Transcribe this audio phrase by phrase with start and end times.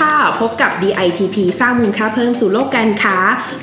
[0.00, 3.16] ค่ะ พบกับ DITP สร้างมูลค่าเพิ่มสู่โลกการค้า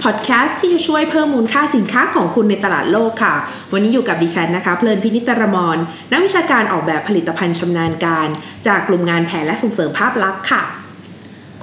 [0.03, 3.35] พอดแคสต์ที่จะช่วยเพิ่มมูลค่าสินค้าของคุณในตลาดโลกค่ะ
[3.73, 5.77] วันนี้อยู่กับดิฉันนะคะ เพลินพินิตรมร
[6.11, 8.27] นักวิชาการออกแบบผลิตภัณฑ์ชำนาญการ
[8.67, 10.63] จากกลุ่มงานแผนและส่งเสริมภาพลักษณ์ค่ะ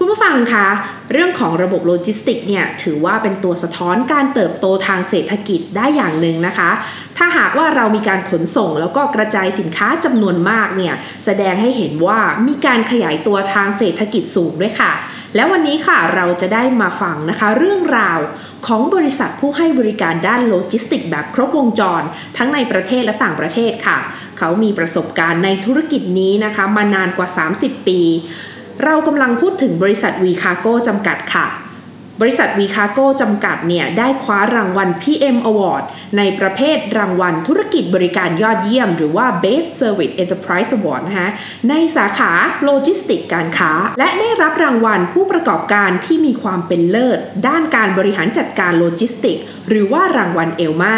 [0.00, 0.66] คุณผู้ฟังคะ
[1.12, 6.70] เรื่องของระบบโลจิสติกเนี่ยถือว่าเป็นตัวสะท้อนการเติบโตทางเศรษฐกิจได้อย่างหนึ่งนะคะ
[7.18, 10.94] ถ้าหากว่าเรามีการขนส่งแล้วก็กระจายสินค้าจำนวนมากเนี่ย
[11.24, 14.92] แสดงให้เห็นว่ามีการขยายตัวทางเศรษฐกิจสูงด้วยค่ะ
[15.34, 18.18] และวันนี้ค่ะเราจะได้มาฟังนะคะ เรื่องราว
[18.66, 22.02] ของบริษัทผู้ให้บริการด้านโลจิสติกแบบครบวงจร
[22.36, 23.98] ทั้งในประเทศและต่างประเทศค่ะ
[24.38, 27.28] เขามีประสบการณ์ในธุรกิจนี้นะคะ มานานกว่า
[27.58, 28.00] 30 ปี
[28.84, 31.46] เรากำลังพูดถึงบริษัทวีคาโก้จำกัดค่ะ
[32.22, 35.84] บริษัทวีคาโก้จำกัดเนี่ยได้คว้ารางวัล PM Award
[36.16, 41.30] ในประเภทรางวัลธุรกิจบริการยอดเยี่ยม หรือว่า Best Service Enterprise Award นะคะ
[41.68, 42.32] ในสาขา
[42.64, 47.18] โลจิสติกการค้า และได้รับรางวัลผู้ประกอบการที่มีความเป็นเลิศ
[47.48, 50.96] ด้านการบริหารจัดการโลจิสติก หรือว่ารางวัล ELMA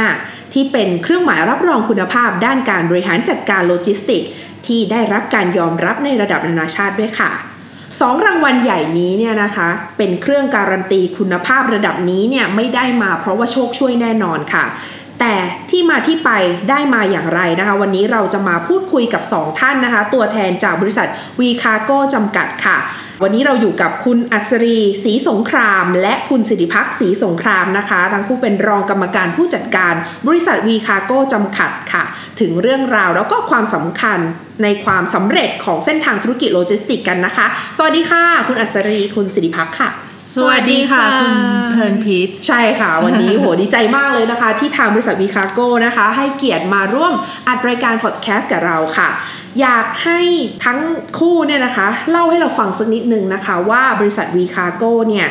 [0.52, 4.22] ที่เป็นเครื่องหมายรับรองคุณภาพ ด้านการบริหารจัดการโลจิสติก
[4.66, 7.32] ที่ได้รับการยอมรับในระดับนานาชาติด้วยค่ะ
[7.98, 14.64] สองรางวัลใหญ่นี้เนี่ยนะคะเป็นเครื่องการันตีคุณภาพระดับนี้เนี่ยไม่ได้มาเพราะว่าโชคช่วยแน่นอนค่ะ
[15.20, 15.34] แต่
[15.70, 16.30] ที่มาที่ไป
[16.70, 21.08] ได้มาอย่างไรนะคะ วันนี้เราจะมาพูดคุยกับ 2 ท่านนะคะ ตัวแทนจากบริษัท
[21.40, 22.78] วีคาโก้จำกัดค่ะ
[23.22, 29.94] วันนี้เราอยู่กับคุณอัศรีศรีสงคราม และคุณสิริพักษ์ศรีสงครามนะคะ ทั้งคู่เป็นรองกรรมการผู้จัดการ
[30.28, 32.04] บริษัทวีคาโก้จำกัดค่ะ
[32.40, 34.18] ถึงเรื่องราวแล้วก็ความสำคัญ
[34.62, 37.46] ในความสำเร็จของเส้นทางธุรกิจโลจิสติกกันนะคะ
[37.78, 39.88] สวัสดีค่ะ คุณอัศรีคุณสิริพักษ์ค่ะ
[40.36, 41.32] สวัสดีค่ะคุณ
[41.72, 47.12] เพลินพิษใช่ค่ะ วันนี้ โหดีใจมากเลยนะคะ ที่ทางบริษัทวีคาโก้นะคะ ให้เกียรติมาร่วม
[47.48, 49.08] อัดรายการพอดแคสต์กับเราค่ะ
[49.60, 50.20] อยากให้
[50.64, 50.78] ทั้ง
[51.18, 55.28] คู่เนี่ยนะคะ เล่าให้เราฟังสักนิดนึงนะคะ ว่าบริษัทวีคาโก้เนี่ย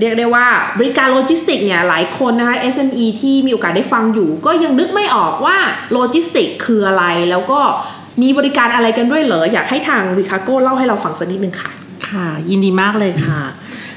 [0.00, 0.46] เรียกได้ว่า
[0.78, 5.56] บริการโลจิสติกเนี่ยหลายคนนะคะ SME ที่มีโอกาสได้ฟังอยู่ ก็ยังนึกไม่ออกว่า
[5.92, 7.60] โลจิสติกคืออะไรแล้วก็
[8.22, 11.70] มีบริการอะไรกันด้วยเหรอ อยากให้ทางวีคาโก้เล่าให้เราฟังสักนิดนึงค่ะ
[12.08, 13.42] ค่ะ ยินดีมากเลยค่ะ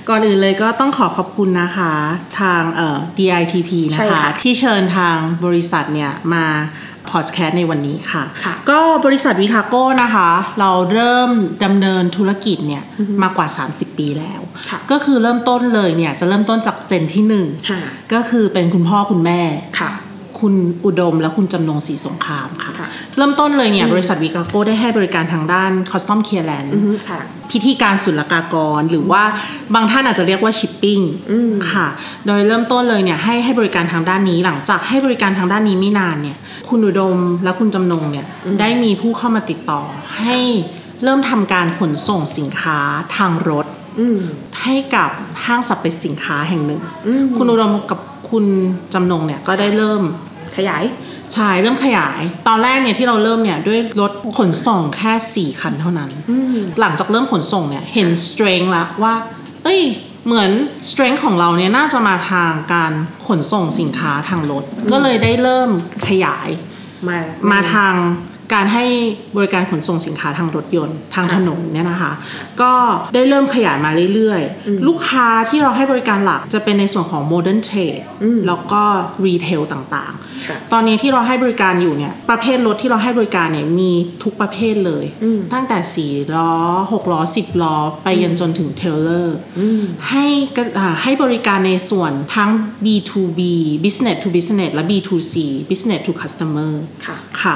[0.09, 1.94] ก่อนอื่นเลยก็ต้องขอขอบคุณนะคะ
[2.40, 6.46] ทางเอ่อ DITP นะใช่คะค่ะที่เชิญทางบริษัทเนี่ยมา
[7.12, 11.30] พอดแคสต์ในวันนี้ค่ะค่ะ ก็บริษัทวิคาโก้นะคะ เราเริ่ม
[11.66, 12.84] ดำเนินธุรกิจเนี่ย
[13.22, 17.80] มากว่า 30 ปีแล้วค่ะก็คือเริ่มต้นเลยเนี่ยจะเริ่มต้นจากเจนที่หนึ่งค่ะ
[18.14, 19.42] ก็คือเป็นคุณพ่อคุณแม่
[20.35, 20.53] ค่ะคุณ
[20.85, 22.88] อุดมและคุณจำนงศรีสงครามค่ะค่ะ
[23.18, 27.19] เริ่มต้นเลยเนี่ยบริษัทวิกาโก้ได้ให้บริการทางด้าน Custom Clearance อือฮึค่ะ
[27.51, 29.23] พิธีการศุลกากร หรือว่า
[29.73, 31.00] บางท่านอาจจะเรียกว่าชิปปิ้ง
[31.72, 31.88] ค่ะ
[32.25, 36.38] โดยเริ่มต้นเลยเนี่ยให้ให้บริการทางด้านนี้หลังจากให้บริการทางด้านนี้ไม่นานเนี่ย
[36.69, 38.25] คุณอุดมและคุณจำนงเนี่ย
[38.59, 39.81] ได้มีผู้เข้ามาติดต่อ
[40.19, 40.38] ให้
[41.03, 42.79] เริ่มทำการขนส่งสินค้า
[43.16, 43.66] ทางรถ
[44.00, 44.19] อืม
[44.62, 45.09] ให้กับ
[45.46, 46.81] ห้างสรรพสินค้าแห่งหนึ่ง
[47.38, 48.46] คุณอุดมกับคุณ
[48.94, 50.03] จำนงเนี่ยก็ได้เริ่ม
[50.58, 50.84] ขยาย
[51.34, 56.10] ใช่เริ่มขยาย ตอนแรกเนี่ยที่เราเริ่มเนี่ยด้วยรถขนส่งแค่ 4 คันเท่านั้น
[56.80, 59.14] หลังจากเริ่มขนส่งเนี่ยเห็น strength ละว่า
[59.64, 59.82] เอ้ย
[60.26, 60.52] เหมือน
[60.90, 62.92] strength ของเราเนี่ยน่าจะมาทางการ
[63.28, 65.70] ขนส่งสินค้าทางรถ ก็เลยได้เริ่ม
[66.08, 66.50] ขยาย
[67.08, 67.18] มา
[67.52, 67.94] มาทาง
[68.54, 68.86] การให้
[69.38, 72.14] บริการขนส่งสินค้าทางรถยนต์ทางถนนเนี่ยนะคะ
[72.62, 72.74] ก็
[73.14, 78.02] ได้เริ่มขยายมาเรื่อยๆ ลูกค้าที่เราให้บริการหลักจะเป็นในส่วนของ modern trade
[78.48, 78.82] แล้วก็
[79.26, 80.14] retail ต่าง
[80.48, 83.92] ค่ะๆตอนนี้ที่เราให้บริการอยู่เนี่ยประเภทรถที่เราให้บริการเนี่ยมี
[84.24, 85.06] ทุกประเภทเลย
[85.54, 89.38] ตั้งแต่4ล้อ6ล้อ10ล้อ ไปยันจนถึงเทเลอร์
[90.10, 90.26] ให้
[90.58, 92.50] กระอ่าให้บริการในส่วนทั้ง
[92.86, 93.40] B2B
[93.86, 95.34] business to business และ B2C
[95.70, 96.72] business to customer
[97.06, 97.56] ค่ะค่ะ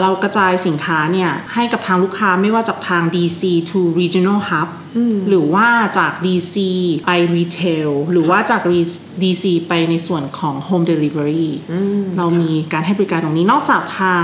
[0.00, 3.40] เรากระจายสินค้าเนี่ยให้กับทางลูกค้าไม่ว่าจากทาง DC
[3.70, 4.68] to regional hub
[5.28, 6.54] หรือว่าจาก DC
[7.06, 11.48] ไป retail หรือว่าจาก re- DC ไปในส่วนของ home delivery
[12.16, 14.22] เรามีการให้บริการตรงนี้นอกจากทาง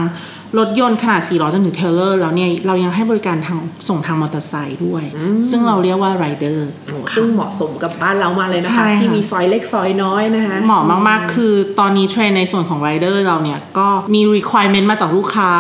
[0.59, 3.59] รถยนต์ขนาด 4 ล้อจนถึงเทเลอร์ แล้วเนี่ย เรายังให้บริการทาง
[3.89, 5.05] ส่งทางมอเตอร์ไซค์ด้วย
[5.51, 15.53] ซึ่งเราเรียกว่า rider โอ้ซึ่งเหมาะสมกับบ้านเรามากเลยนะใช่คะค่ะที่มีซอยเล็กซอยน้อยนะคะเหมาะมาก ๆ คือตอนนี้เทรนในส่วนของ rider เราเนี่ย ก็มี requirement มาจากลูกค้า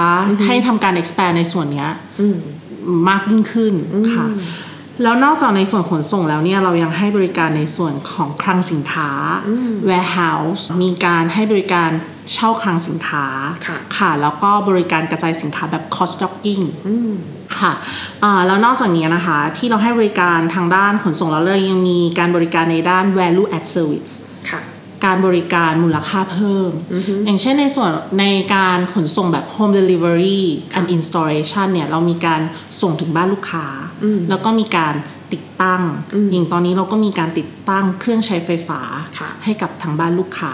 [0.46, 1.90] ให้ทำการ expand ในส่วนเนี้ย
[3.08, 3.74] มากยิ่งขึ้น
[4.12, 4.26] ค่ะ
[5.02, 9.10] แล้วนอกจากในส่วนขนส่งแล้วเนี่ยเรายังให้บริการในส่วนของคลังสินค้า
[9.88, 11.90] warehouse มีการให้บริการ
[12.32, 13.26] เช่าคลังสินค้า
[13.66, 16.64] ค่ะค่ะแล้วก็บริการกระจายสินค้าแบบ cost stocking
[17.58, 17.72] ค่ะ
[18.24, 24.12] อ่าแล้วนอกจากนี้นะคะ ที่เราให้บริการทางด้านขนส่งแล้วเลยยังมีการบริการในด้าน value add service
[24.50, 24.60] ค่ะ
[25.04, 26.72] การบริการมูลค่าเพิ่ม
[27.26, 27.90] อย่างเช่นในส่วน
[28.20, 30.42] ในการขนส่งแบบ home delivery
[30.78, 32.40] and installation เนี่ยเรามีการ
[32.80, 33.66] ส่งถึงบ้านลูกค้า
[34.28, 34.94] แล้วก็มีการ
[35.32, 35.82] ติดตั้ง
[36.32, 38.80] อย่างตอนนี้เราก็มีการติดตั้งเครื่องใช้ไฟฟ้า
[39.18, 40.52] ค่ะให้กับทางบ้านลูกค้า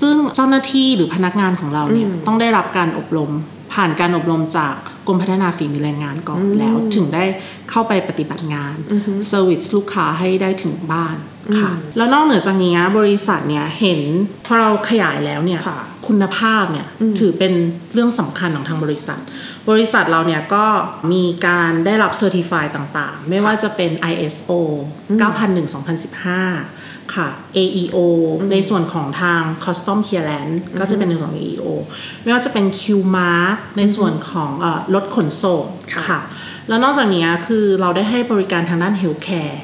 [0.00, 3.30] ซึ่งเจ้าหน้าที่หรือพนักงานของเราเนี่ยต้องได้รับการอบรม
[3.74, 4.74] ผ่านการอบรมจาก
[5.06, 7.24] กรมพัฒนาฝีมือแรงงานก่อนแล้วถึงได้
[7.70, 8.76] เข้าไปปฏิบัติงาน
[9.28, 11.16] เซอร์วิสลูกค้าให้ได้ถึงบ้าน
[11.60, 14.00] ค่ะ แล้วนอกเหนือจากนี้บริษัทเนี่ยเห็น
[14.46, 16.86] พอเราขยายแล้วเนี่ยค่ะคุณภาพเนี่ย
[17.18, 17.52] ถือเป็น
[17.94, 19.20] เรื่องสำคัญของทางบริษัท
[19.70, 20.66] บริษัทเราเนี่ยก็
[21.12, 24.50] มีการได้รับเซอร์ติฟายต่างๆ ไม่ว่าจะเป็น ISO
[25.20, 27.98] 9001-2015 ค่ะ AEO
[28.52, 31.66] ในส่วนของทาง Custom Clearance ก็จะเป็นในส่วนของ AEO
[32.22, 32.82] ไม่ว่าจะเป็น Q
[33.16, 36.20] Mark ในส่วนของเออรถขนส่งค่ะค่ะ
[36.68, 39.56] แล้วนอกจากนี้คือเราได้ให้บริการทางด้าน Healthcare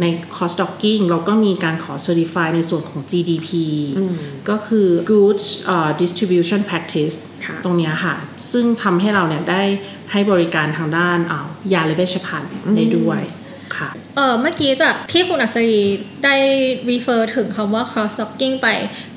[0.00, 0.04] ใน
[0.34, 3.48] Cost Stocking เราก็มีการขอ Certify ในส่วนของ GDP
[4.48, 8.14] ก็คือ Goods เอ่อ Distribution Practice ค่ะตรงเนี้ยค่ะ
[8.52, 9.62] ซึ่งทำให้เราเนี่ยได้
[10.12, 13.22] ให้บริการทางด้านอ่ายาและเวชภัณฑ์ได้ด้วย
[13.78, 15.80] ค่ะเออเมื่อกี้จากที่คุณอัศรี
[16.24, 16.36] ได้
[16.90, 18.68] refer ถึงคำว่า cross stocking ไป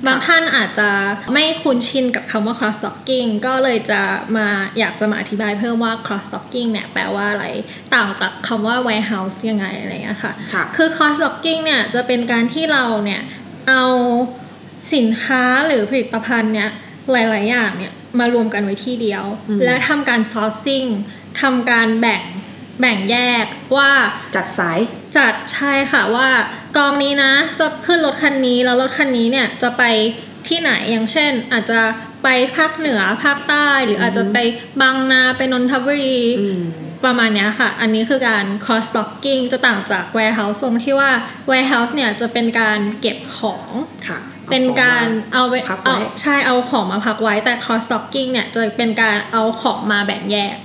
[0.07, 0.89] บางท่านอาจจะ
[1.33, 4.01] ไม่คุ้นชินกับคำว่า cross stocking ก็เลยจะ
[4.37, 4.47] มา
[4.79, 7.45] อยากจะมาอธิบายเพิ่มว่า cross stocking เนี่ยแปลว่าอะไร
[7.93, 13.21] ต่างจากคำว่า warehouse ยังไงอะไรอย่างเงี้ยค่ะค่ะ คือ cross stocking เนี่ยจะเป็นการที่เราเนี่ย
[13.69, 13.83] เอา
[14.93, 16.69] สินค้าหรือผลิตภัณฑ์เนี่ย
[17.11, 19.23] หลาย ๆ อย่างเนี่ยมารวมกันไว้ที่เดียว
[19.65, 20.89] และทำการ sourcing
[21.41, 22.23] ทำการแบ่ง
[22.81, 23.45] แบ่งแยก
[23.77, 23.91] ว่า
[24.35, 24.79] จัดสาย
[25.17, 26.29] จัดใช่ค่ะว่า
[26.77, 29.83] กองนี้นะ จะขึ้นรถคันนี้แล้วรถคันนี้เนี่ยจะไป
[30.47, 31.81] ที่ไหนอย่างเช่น อาจจะ
[32.23, 34.37] ไปภาคเหนือภาคใต้ หรืออาจจะไป
[34.81, 36.19] บางนาไปนนทบุรี
[37.05, 41.11] ประมาณเนี้ยค่ะ อันนี้คือการ cross stocking จะต่างจาก warehouse ตรงที่ว่า
[41.49, 43.67] warehouse เนี่ยจะเป็นการเก็บของ
[44.07, 44.19] ค่ะ
[44.51, 50.55] เป็นการเอาไปพักไว้เอาใช่เอาของมาพักไว้แต่ cross stocking เนี่ยจะเป็นการเอาของมาแบ่งแยก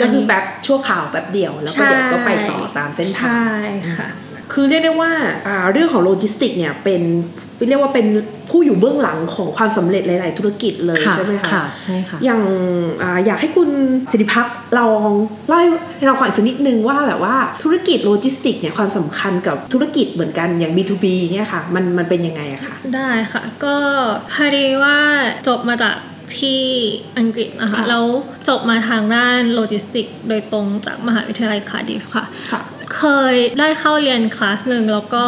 [0.00, 3.48] ก็คือแบบชั่วข่าวแบบเดียว แล้วก็เดี๋ยวก็ไปต่อตามเส้นทางใช่
[3.96, 4.08] ค่ะ
[4.52, 5.12] คือเรียกได้ว่า
[5.46, 7.02] อ่าเรื่องของโลจิสติกเนี่ยเป็น
[7.68, 8.06] เรียกว่าเป็น
[8.50, 12.40] ผู้อยู่เบื้องหลังของความสำเร็จหลาย ๆ ธุรกิจเลยค่ะใช่ไหมคะค่ะใช่ค่ะอย่าง
[13.02, 13.68] อาอยากให้คุณ
[14.10, 15.10] สิริพักษ์ลอง
[15.48, 23.76] เล่าให้เราฟังอีกสักนิดนึงว่าแบบว่าธุรกิจโลจิสติกเนี่ยความสำคัญกับธุรกิจเหมือนกันอย่าง B2B เนี่ยค่ะมันมันเป็นยังไงอะคะได้ค่ะ ก็
[24.34, 24.98] พอดีว่า
[25.48, 25.94] จบมาจาก
[26.38, 26.62] ที่
[27.18, 28.04] อังกฤษนะคะค่ะแล้ว
[28.48, 32.60] จบมาทางด้านโลจิสติก โดยตรงจากมหาวิทยาลัยคาร์ดิฟค่ะค่ะ
[32.96, 35.26] เคยได้เข้าเรียนคลาสหนึ่งแล้วก็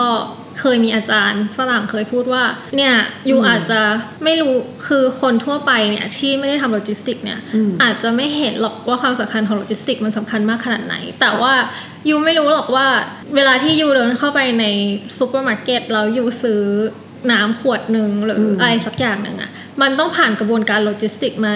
[0.60, 2.44] เคยมีอาจารย์ฝรั่งเคยพูดว่า
[2.76, 2.94] เนี่ย
[3.28, 3.80] you อาจจะ
[4.24, 4.54] ไม่รู้
[4.86, 7.38] คือคนทั่วไปเนี่ยที่ไม่ได้ทำโลจิสติกเนี่ย
[7.82, 11.54] อาจจะไม่เห็นหรอกว่าความสำคัญของโลจิสติกมันสำคัญมากขนาดไหน แต่ว่า
[12.08, 12.86] you ไม่รู้หรอกว่า
[13.34, 14.64] เวลาที่ you เดินเข้าไปใน
[15.18, 16.62] ซูเปอร์มาร์เก็ตแล้ว you ซื้อ
[17.32, 19.50] น้ำขวดหนึ่งหรืออะไรสักอย่างหนึ่งอะ
[19.80, 21.54] มันต้องผ่านกระบวนการโลจิสติกมา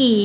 [0.00, 0.22] กี่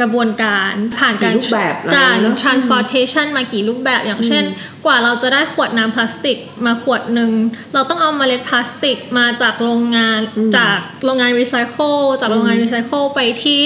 [0.00, 4.44] กระบวนการผ่านการกี่รูปแบบอะไรการเนอะ transportation มากี่รูปแบบอย่างเช่น
[4.84, 7.30] กว่าเราจะได้ขวดน้ำพลาสติกมาขวดหนึ่ง
[7.74, 10.20] เราต้องเอาเมล็ดพลาสติกมาจากโรงงาน
[10.56, 13.60] จากโรงงานรีไซเคิลจากโรงงานรีไซเคิลไปที่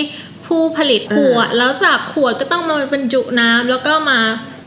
[0.46, 4.18] ผู้ผลิตขวด แล้วจากขวดก็ต้องมาบรรจุน้ำแล้วก็มา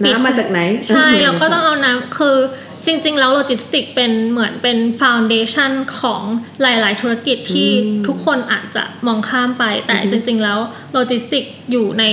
[0.06, 2.38] ปิดน้ำมาจากไหน ใช่ แล้วก็ต้องเอาน้ำคือ
[2.86, 6.22] จริง ๆ แล้วโลจิสติกเป็นเหมือนเป็นฟ u n เดชันของ
[6.62, 7.70] หลาย ๆ ธุรกิจที่
[8.08, 10.60] ทุกคนอาจจะมองข้ามไป แต่จริง ๆ แล้ว
[10.94, 12.04] โลจิสติกอยู่ใน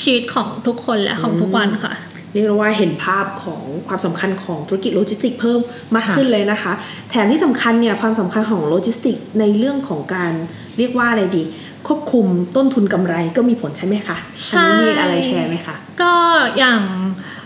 [0.00, 1.94] ชีวิตของทุกคนและของทุกวันค่ะ
[2.32, 5.58] เรียกได้ว่าเห็นภาพของความสำคัญของธุรกิจโลจิสติกเพิ่ม
[5.94, 6.72] มากค่ะขึ้นเลยนะคะ
[7.10, 10.32] แถมที่สำคัญเนี่ยความสำคัญของโลจิสติกในเรื่องของการ
[10.78, 11.42] เรียกว่าอะไรดี
[11.86, 12.26] ควบคุม
[12.56, 14.16] ต้นทุนกำไรก็มีผลใช่ไหมคะ
[14.48, 16.14] ใช่อันนี้มีอะไรแชร์ไหมคะ ก็
[16.58, 16.82] อย่าง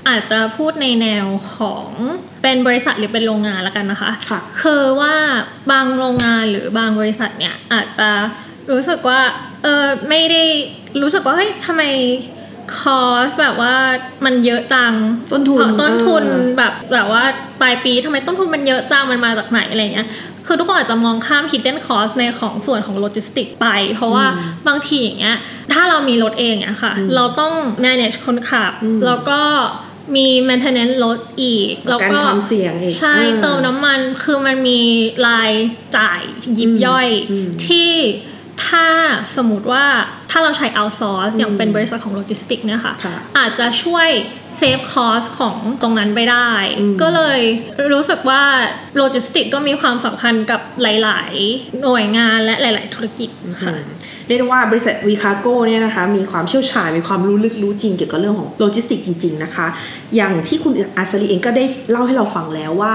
[0.08, 1.88] อาจจะพูดในแนวของ
[2.42, 5.14] เป็นบริษัทหรือเป็นโรงงานแล้วกันนะคะค่ะคือว่า
[5.72, 8.10] บางโรงงานหรือบางบริษัทเนี่ยอาจจะ
[8.72, 9.20] รู้สึกว่า
[9.62, 10.42] เออไม่ได้
[11.02, 11.82] รู้สึกว่าเฮ้ยทำไม
[12.76, 13.74] cost แบบว่า
[14.24, 14.92] มันเยอะจัง
[15.32, 17.24] ต้นทุนเพราะต้นทุนเออแบบแบบว่า
[17.60, 20.08] ปลายปีทำไมต้นทุนมันเยอะจังมันมาจากไหนอะไรเงี้ย
[20.46, 24.26] คือทุกคนอาจจะมองข้าม hidden cost ในของส่วนของโลจิสติกไป เพราะว่า
[24.68, 25.36] บางทีอย่างเงี้ย
[25.72, 27.52] ถ้าเรามีรถเองอะค่ะ เราต้อง
[27.84, 28.72] manage คนขับ
[29.06, 29.40] แล้วก็
[30.16, 34.80] มี maintenance รถอีก แล้วการก็ความเสี่ยงอีก ใช่อ่าเติมน้ำมันคือมันมี
[35.28, 35.52] ราย
[35.96, 36.20] จ่าย
[36.58, 37.08] ยิบย่อย
[37.66, 37.90] ที่
[38.66, 38.86] ถ้า
[39.36, 39.84] สมมติว่า
[40.30, 44.08] ถ้าเราใช้ outsource อย่างเป็นบริษัทของโลจิสติกเนี่ยค่ะค่ะ อาจจะช่วย
[44.56, 46.50] save cost ของตรงนั้นไปได้
[47.02, 47.40] ก็เลย
[47.92, 48.42] รู้สึกว่า
[48.96, 53.30] โลจิสติกก็มีความสำคัญกับหลาย ๆ หน่วยงานและหลาย ๆ ธุรกิจ
[53.64, 53.74] ค่ะ
[54.26, 59.66] เรียกได้ว่าบริษัทวีคาโก้เนี่ยนะคะมีความเชี่ยวชาญมีความรู้ลึกรู้จริงเกี่ยวกับเรื่องของโลจิสติกจริง ๆ นะคะ
[60.16, 62.94] อย่างที่คุณอาซาลีเองก็ได้เล่าให้เราฟังแล้วว่า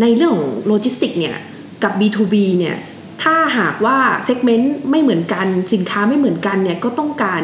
[0.00, 1.36] ในเรื่องของโลจิสติกเนี่ย
[1.82, 2.76] กับ B2B เนี่ย
[3.22, 7.42] ถ้าหากว่าเซกเมนต์ไม่เหมือนกันสินค้าไม่เหมือนกันเนี่ยก็ต้องการ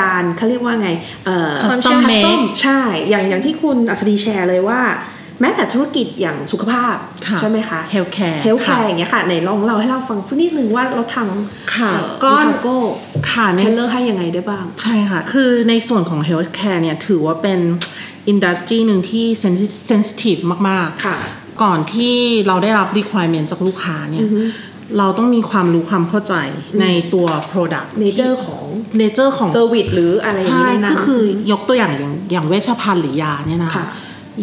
[0.00, 0.90] การเขาเรียกว่าไง
[1.24, 4.80] เอ่อ Custom made custom ใช่ อย่างอย่างที่คุณอัศดีแชร์เลยว่า
[5.40, 6.96] แม้แต่ธุรกิจอย่างสุขภาพ
[7.28, 11.28] ค่ะใช่ไหมคะ Healthcare เฮลท์แคค่ะร์อย่างเงี้ยค่ะไหนลองเล่าให้เราฟังสักนิดนึงว่าเราทาง
[11.76, 11.92] ค่ะ
[12.24, 12.78] ก็ก็โก้
[13.32, 17.60] ค่ะในเทเลอร์ให้ยังไงได้บ้าง ใช่ค่ะ คือในส่วนของ healthcare เนี่ยถือว่าเป็น
[18.28, 19.26] อินดัสทรีหนึ่งที่
[19.90, 22.14] sensitive มากค่ะๆก่อนที่
[22.46, 24.22] เราได้รับ requirement จากลูกค้าเนี่ย
[24.98, 26.34] เราต้องมีความรู้ความเข้าใจ
[26.80, 28.64] ในตัว product เนเจอร์ของ
[29.00, 33.86] nature ของเซอร์วิสหรืออะไรอย่างใช่นี้นะก็คือยกตัวอย่างอย่างอย่างเวชภัณฑ์หรือยาเนี่ยนะคะค่ะ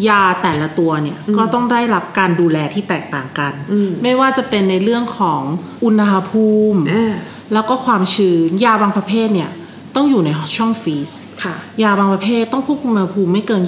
[0.08, 3.52] ยาแต่ละตัวเนี่ยก็ต้องได้รับการดูแลที่แตกต่างกัน
[4.02, 5.42] ไม่ว่าจะเป็นในเรื่องของ
[5.84, 7.14] อุณหภูมิอ่า
[7.52, 9.50] แล้วก็ความชื้นยาบางประเภทเนี่ย
[9.96, 11.10] ต้องอยู่ในช่องฟรีซ
[11.44, 13.62] ค่ะยาบางประเภทต้องควบคุมอุณหภูมิไม่เกิน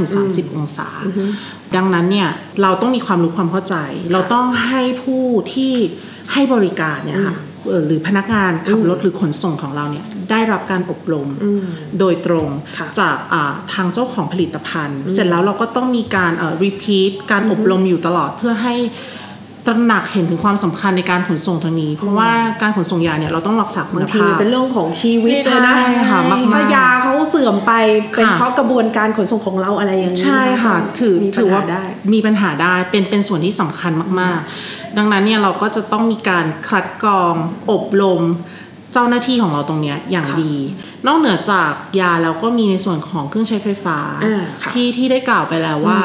[0.00, 0.88] 25-30 องศา
[1.76, 2.28] ดังนั้นเนี่ย
[2.62, 3.76] เราต้องมีความรู้ความเข้าใจ
[4.12, 5.74] เราต้องให้ผู้ที่
[6.32, 7.36] ให้บริการเนี่ยค่ะ
[7.68, 11.28] เอ่อหรือพนักงานขับรถหรือขนส่งของเราเนี่ยได้รับการอบรม
[11.98, 18.74] โดยตรงค่ะจากอ่าทางเจ้าของผลิตภัณฑ์ เสร็จแล้วเราก็ต้องมีการเอ่อ repeat การอบรมอยู่ตลอดเพื่อให้
[19.66, 22.30] ตระหนักเห็นถึงความสำคัญในการขนส่งทางนี้ เพราะว่า
[22.62, 27.72] การขนส่งยาเนี่ยเราต้องรักษาคุบาณงทีภามันพเป็นเรื่องของชีวิตใช่เลยนะค่ะมากๆถ้ายาเขาเสื่อมไป
[28.16, 34.38] เป็นค่ะเพราะกระบวนการขนส่งของเราอะไรอย่างนี้ใช่ค่ะนถือมีถือว่าปัญหได้มีปัญหาได้เป็นเป็นส่วนที่สำคัญมาก
[34.68, 37.34] ๆ ดังนั้นเนี่ยเราก็จะต้องมีการคัดกรอง
[37.70, 38.22] อบรม
[38.92, 40.54] เจ้าหน้าที่ของเราตรงเนี้ยอย่างค่ะดี
[41.06, 45.98] นอกเหนือจากยาแล้วก็มีในส่วนของเครื่องใช้ไฟฟ้าอ่าค่ะที่ที่ได้กล่าวไปแล้วว่า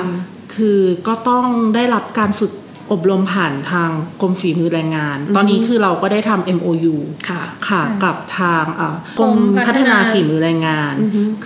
[0.56, 1.46] คือก็ต้อง
[1.76, 2.52] ได้รับการฝึก
[2.92, 3.90] อบรมผ่านทาง
[4.22, 6.96] กรมฝีมือแรงงาน ตอนนี้คือเราก็ได้ทำ MOU
[7.30, 10.94] ค่ะค่ะกับทางเอ่อกรมกรมพัพัฒฒนานาฝีมือแรงงาน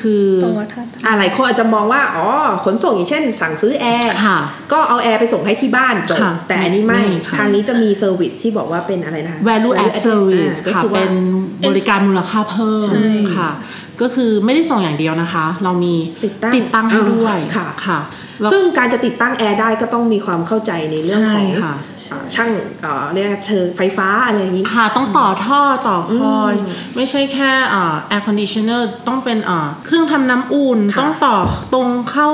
[0.01, 2.27] คือตรงวัฒนธรรมอ่าหลายคนอาจจะมองว่า อ๋อ
[2.65, 4.39] ขนส่งอย่างเช่น สั่งซื้อแอร์ค่ะ
[4.72, 11.13] ก็เอาแอร์ไปส่งให้ที่บ้านจบค่ะแต่อันนี้ไม่ไม่ค่ะทางนี้จะมี service ที่บอกว่าเป็นอะไรนะคะ value add service อ่าก็ค่ะคือว่าเป็น
[11.67, 13.50] บริการมูลค่าเพิ่มใช่ค่ะ
[14.01, 18.00] ก็คือไม่ได้ส่งอย่างเดียวนะคะ เรามีติดตั้งติดตั้งให้ด้วยค่ะค่ะ
[18.41, 21.74] แล้วซึ่งการจะติดตั้งแอร์ได้ก็ต้องมีความเข้าใจในเรื่องของใช่ค่ะ
[22.12, 22.50] อ่าช่าง
[22.82, 26.53] เอ่อเรียกว่าเชิงไฟฟ้าอะไรอย่างนี้ค่ะ ต้องต่อท่อต่อคอย
[26.96, 31.38] ไม่ใช่แค่อ่า air conditioner ต้องเป็นอ่าเครื่องทำน้ำอุ่นค่ะต้องต่อ
[31.74, 32.29] ตรงเข้า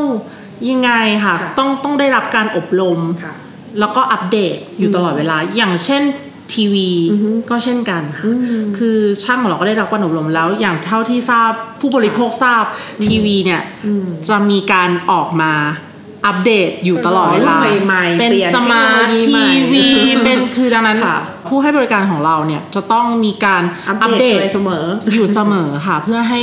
[0.70, 0.92] ยังไง
[1.26, 3.34] ค่ะค่ะ ต้องต้องได้รับการอบรมค่ะ
[3.80, 6.04] แล้วก็อัปเดตอยู่ตลอดเวลา อย่างเช่น
[6.54, 6.90] ทีวี
[7.50, 8.34] ก็เช่นกันค่ะ
[8.78, 12.64] คือช่างของเราก็ได้รับการอบรมแล้ว อย่างเท่าที่ทราบผู้บริโภคทราบ
[13.06, 13.62] ทีวีเนี่ย
[14.30, 15.54] จะมีการออกมา
[16.26, 21.18] อัปเดตอยู่ตลอดเวลารุ่นใหม่ๆเป็นเปลี่ยน smart technology ทีใหม่วีเป็นคือดังนั้นค่ะ
[21.50, 26.42] ผู้ให้บริการของเราเนี่ยจะต้องมีการอัอัปปเดเดตตเลยเสมออยู่เสมอค่ะ เพื่อให้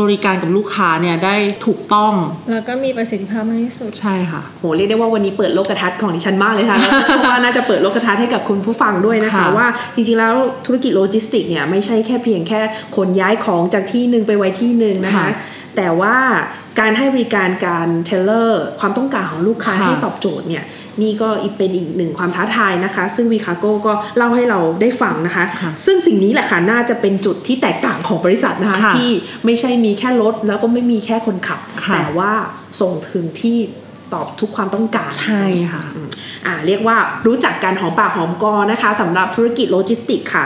[0.00, 1.36] บริการกับลูกค้าเนี่ยได้
[1.66, 2.12] ถูกต้อง
[2.50, 10.34] แล้วก็มีประสิทธิภาพมากที่สุด ใช่ค่ะ โหเรียกได้ว่าวันนี้เปิดโลกทัศน์ของดิฉันมากเลยค่ะแล้วก็เชื่อว่าน่าจะเปิดโลกทัศน์ให้กับคุณผู้ฟังด้วยนะคะค่ะว่าจริงๆแล้ว
[10.66, 12.60] ธุรกิจโลจิสติกเนี่ยไม่ใช่แค่เพียงแค่
[12.96, 15.28] ขนย้ายของจากที่หนึ่งไปไว้ที่หนึ่งนะคะค่ะ
[15.76, 16.16] แต่ว่า
[16.80, 20.64] การให้บริการการ tailor ความต้องการของลูกค้าค่ะให้ตอบโจทย์เนี่ย
[21.02, 29.10] นี่ก็อีกเป็นอีกหนึ่งความท้าทายนะคะ ซึ่งวิคาโก้ก็เล่าให้เราได้ฟังนะคะค่ะซึ่งสิ่งนี้แหละค่ะน่าจะเป็นจุดที่แตกต่างของบริษัทนะคะค่ะที่
[29.44, 32.32] ไม่ใช่มีแค่รถแล้วก็ไม่มีแค่คนขับค่ะแต่ว่า
[32.80, 33.58] ส่งถึงที่
[34.14, 35.82] ตอบทุกความต้องการ ใช่ค่ะ
[36.46, 40.44] อ่าเรียกว่ารู้จักการหอมปากหอมคอนะคะสำหรับธุรกิจโลจิสติกค่ะ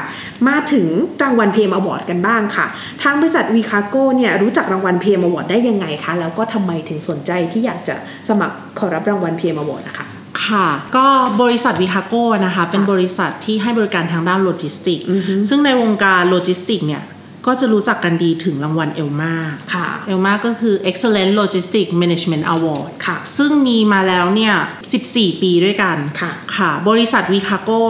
[0.48, 0.86] มาถึง
[1.22, 2.66] รางวัล PM Award กันบ้างค่ะ
[3.02, 7.94] ทางบริษัทวิคาโก้เนี่ยรู้จักรางวัล PM Award ได้ยังไงคะ แล้วก็ทำไมถึงสนใจที่อยากจะ
[8.28, 10.06] สมัครขอรับรางวัล PM Award นะคะ
[10.48, 10.66] ค่ะ
[10.96, 11.06] ก็
[11.42, 15.00] บริษัทวิคาโก้นะคะ เป็นบริษัทที่ให้บริการทางด้านโลจิสติก
[15.48, 17.02] ซึ่งในวงการโลจิสติกเนี่ย
[17.46, 19.34] ก็จะรู้จักกันดีถึงรางวัล ELMA
[19.74, 24.54] ค่ะ เอลมาก็คือ Excellent Logistics Management Award ค่ะ ซึ่งมีมาแล้วเนี่ย
[24.98, 27.82] 14 ปีด้วยกันค่ะ ค่ะ บริษัทวิคาโก้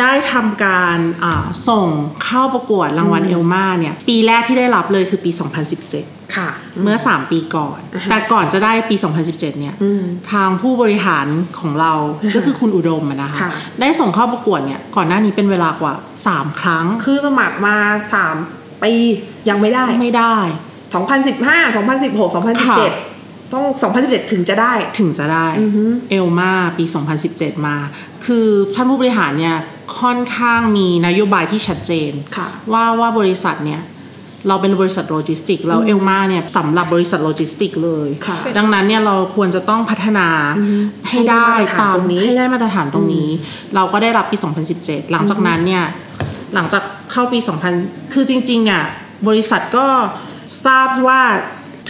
[0.00, 1.86] ได้ทำการอ่าส่ง
[2.24, 6.50] เข้าประกวดรางวัลเอลมาเนี่ย ปีแรกที่ได้รับเลยคือปี 2017ค่ะ
[6.82, 7.78] เมื่อ 3 ปีก่อน
[8.10, 8.96] แต่ก่อนจะได้ปี
[9.28, 9.74] 2017 เนี่ย
[10.32, 11.26] ทางผู้บริหาร
[11.58, 11.92] ของเรา
[12.34, 15.94] ก็คือคุณอุดมอะนะคะค่ะได้ส่งเข้าประกวดเนี่ย ก่อนหน้านี้เป็นเวลากว่า
[16.26, 17.76] 3 ครั้ง คือสมัครมา
[18.24, 18.92] 3 ปี
[19.48, 20.36] ยังไม่ได้ไม่ได้
[20.94, 23.64] 2015 2016 2017 ต้อง
[23.98, 25.46] 2017 ถึงจะได้ ถึงจะได้
[26.10, 26.84] ELMA ปี
[27.24, 27.76] 2017 มา
[28.26, 29.56] คือท่านผู้บริหารเนี่ย
[30.00, 33.82] ค่อนข้างมีนโยบายที่ชัดเจนค่ะว่าว่าบริษัทเนี่ย
[34.48, 40.28] เราเป็นบริษัทโลจิสติกเรา ELMA เนี่ยสำหรับบริษัทโลจิสติกเลยค่ะดังนั้นเนี่ยเราควรจะต้องพัฒนา
[41.08, 43.28] ให้ได้ให้ได้มาตรฐานตามตรงนี้ให้ได้มาตรฐานตรงนี้
[43.74, 44.36] เราก็ได้รับปี
[44.74, 45.84] 2017 หลังจากนั้นเนี่ย
[46.56, 46.82] หลังจาก
[47.12, 47.38] เข้าปี
[47.76, 48.82] 2000 คือจริงๆเนี่ย
[49.28, 49.86] บริษัทก็
[50.66, 51.22] ทราบว่า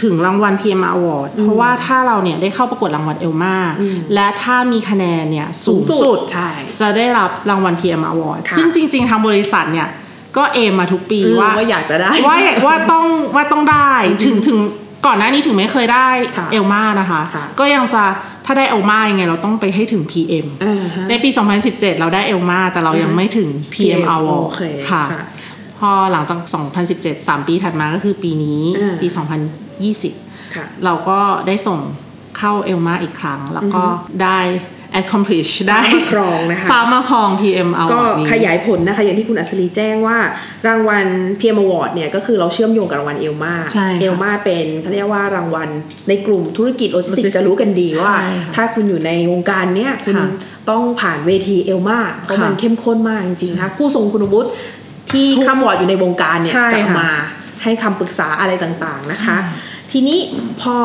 [0.03, 3.57] ถึงรางวัล PM Award เพราะว่าถ้าเราเนี่ยได้เข้าประกวดรางวัลเอลมา
[4.13, 9.87] และถ้ามีคะแนนเนี่ยสูงสูงสุสุดดใช่จะได้รับรางวัล PM Award ค่ะซึ่งจริง ๆ ทางบริษัทเนี่ย
[10.37, 13.05] ก็เอมมาทุกปีอืมว่าว่าอยากจะได้ว่าว่าต้อง
[13.35, 13.91] ว่าต้องได้
[14.25, 14.57] ถึงถึง
[15.05, 18.03] ก่อนหน้านี้ถึงไม่เคยได้ค่ะเอลมานะคะค่ะก็ยังจะ
[18.49, 21.29] ถ้าได้เอลมายังไงเราต้องไปให้ถึง PM อ่าฮะในปี
[21.65, 25.23] 2017 เราได้เอลมาแต่เรายังไม่ถึง PM PM Award โอเคค่ะค่ะ
[25.79, 26.39] พอหลังจาก
[26.83, 29.07] 2017 3 ปีถัดมาก็คือปีนี้อ่าปี
[29.81, 31.79] 2020ค่ะเราก็ได้ส่ง
[32.37, 33.83] เข้าเอลมาอีกครั้ง แล้วก็
[34.23, 34.39] ได้
[35.01, 40.17] accomplish ได้ฟ้ามาครองนะคะฟ้ามาครอง PM ก็ Award นี้ขยายผลนะคะ อย่างที่คุณอัศรีแจ้งว่า
[40.67, 41.05] รางวัล
[41.39, 45.69] PM Award เนี่ยก็คือเราเชื่อมโยงกับรางวัลเอลมาใช่ค่ะเอลมาเป็นเขาเรียกว่ารางวัล
[46.07, 50.27] ในกลุ่มธุรกิจโลจิสติก Logistics จะรู้กันดีว่าใช่ค่ะถ้าคุณอยู่ในวงการเนี้ยคุณค่ะ
[50.69, 54.49] ต้องผ่านเวที ELMA เพราะมันค่ะเข้มข้นมากจริงๆนะคะผู้ทรงคุณวุฒิ
[55.11, 57.11] ที่ทุกข้ามวอร์ดอยู่ในวงการเนี่ยใช่จะค่ะมา
[57.63, 60.19] ให้คำปรึกษาอะไรต่างๆนะคะใช่ทีนี้
[60.61, 60.77] พอ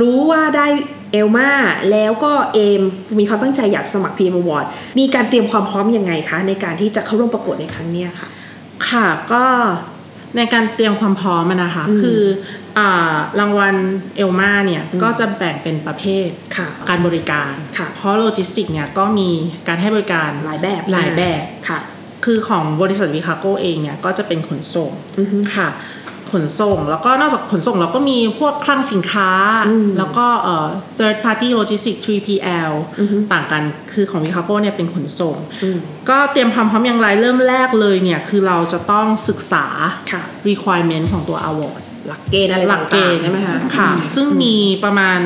[0.00, 0.66] รู้ว่าได้
[1.12, 1.50] ELMA
[1.90, 2.82] แล้วก็ aim
[3.18, 4.66] มีความตั้งใจอยากสมัคร PM Award
[4.98, 8.28] มีการเตรียมความพร้อมยังไงคะ ในการที่จะเข้าร่วมประกวดในครั้งเนี้ยค่ะ
[8.88, 9.44] ค่ะก็
[10.36, 12.20] ในการเตรียมความพร้อมอะนะคะ คือ
[12.78, 13.76] อารางวัล
[14.16, 19.30] ELMA เนี่ยก็จะแบ่งเป็นประเภทค่ะการบริการค่ะเพราะโลจิสติกเนี่ยก็มี
[19.68, 21.80] การให้บริการหลายแบบหลายแบบค่ะ
[22.24, 24.90] คือของบริษัทวิคาโก้เองเนี่ยก็จะเป็นขนส่ง
[25.54, 25.68] ค่ะ
[26.32, 29.30] ขนส่ง แล้วก็นอกจากขนส่งเราก็มีพวกคลังสินค้า
[29.98, 30.66] แล้วก็เอ่อ
[30.98, 32.72] third party logistics 3PL
[33.32, 35.36] ต่างกันคือของวิคาโก้เนี่ยเป็นขนส่ง
[36.10, 39.66] ก็เตรียมความพร้อมอย่างไรเริ่มแรกเลยเนี่ย คือเราจะต้องศึกษา
[40.12, 45.18] ค่ะ requirement ของตัว award หลักเกณฑ์อะไรหลักเกณฑ์ต่างๆใช่ไหมคะค่ะ ซึ่งมีประมาณ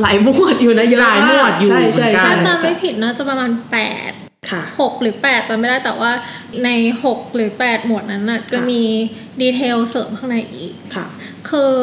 [0.00, 6.12] หลายหมวดอยู่นะเยอะหลายหมวดอยู่ใช่ใช่เหมือนกัใช่นถ้าจำไม่ผิดน่าจะประมาณ8ค่ะ6หรือ8จำไม่ได้แต่ว่า
[6.64, 6.70] ใน
[7.04, 8.82] 6หรือ8หมวดนั้นน่ะจะมี
[9.40, 11.06] ดีเทลเสริมข้างในอีกค่ะ
[11.50, 11.74] คือ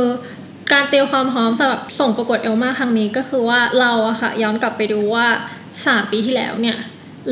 [0.72, 5.28] การเตรียมความพร้อมสำหรับส่งประกวดเอลมาครั้งนี้ก็คือว่าเราอะค่ะย้อนกลับไปดูว่า
[5.70, 6.78] 3ปีที่แล้วเนี่ย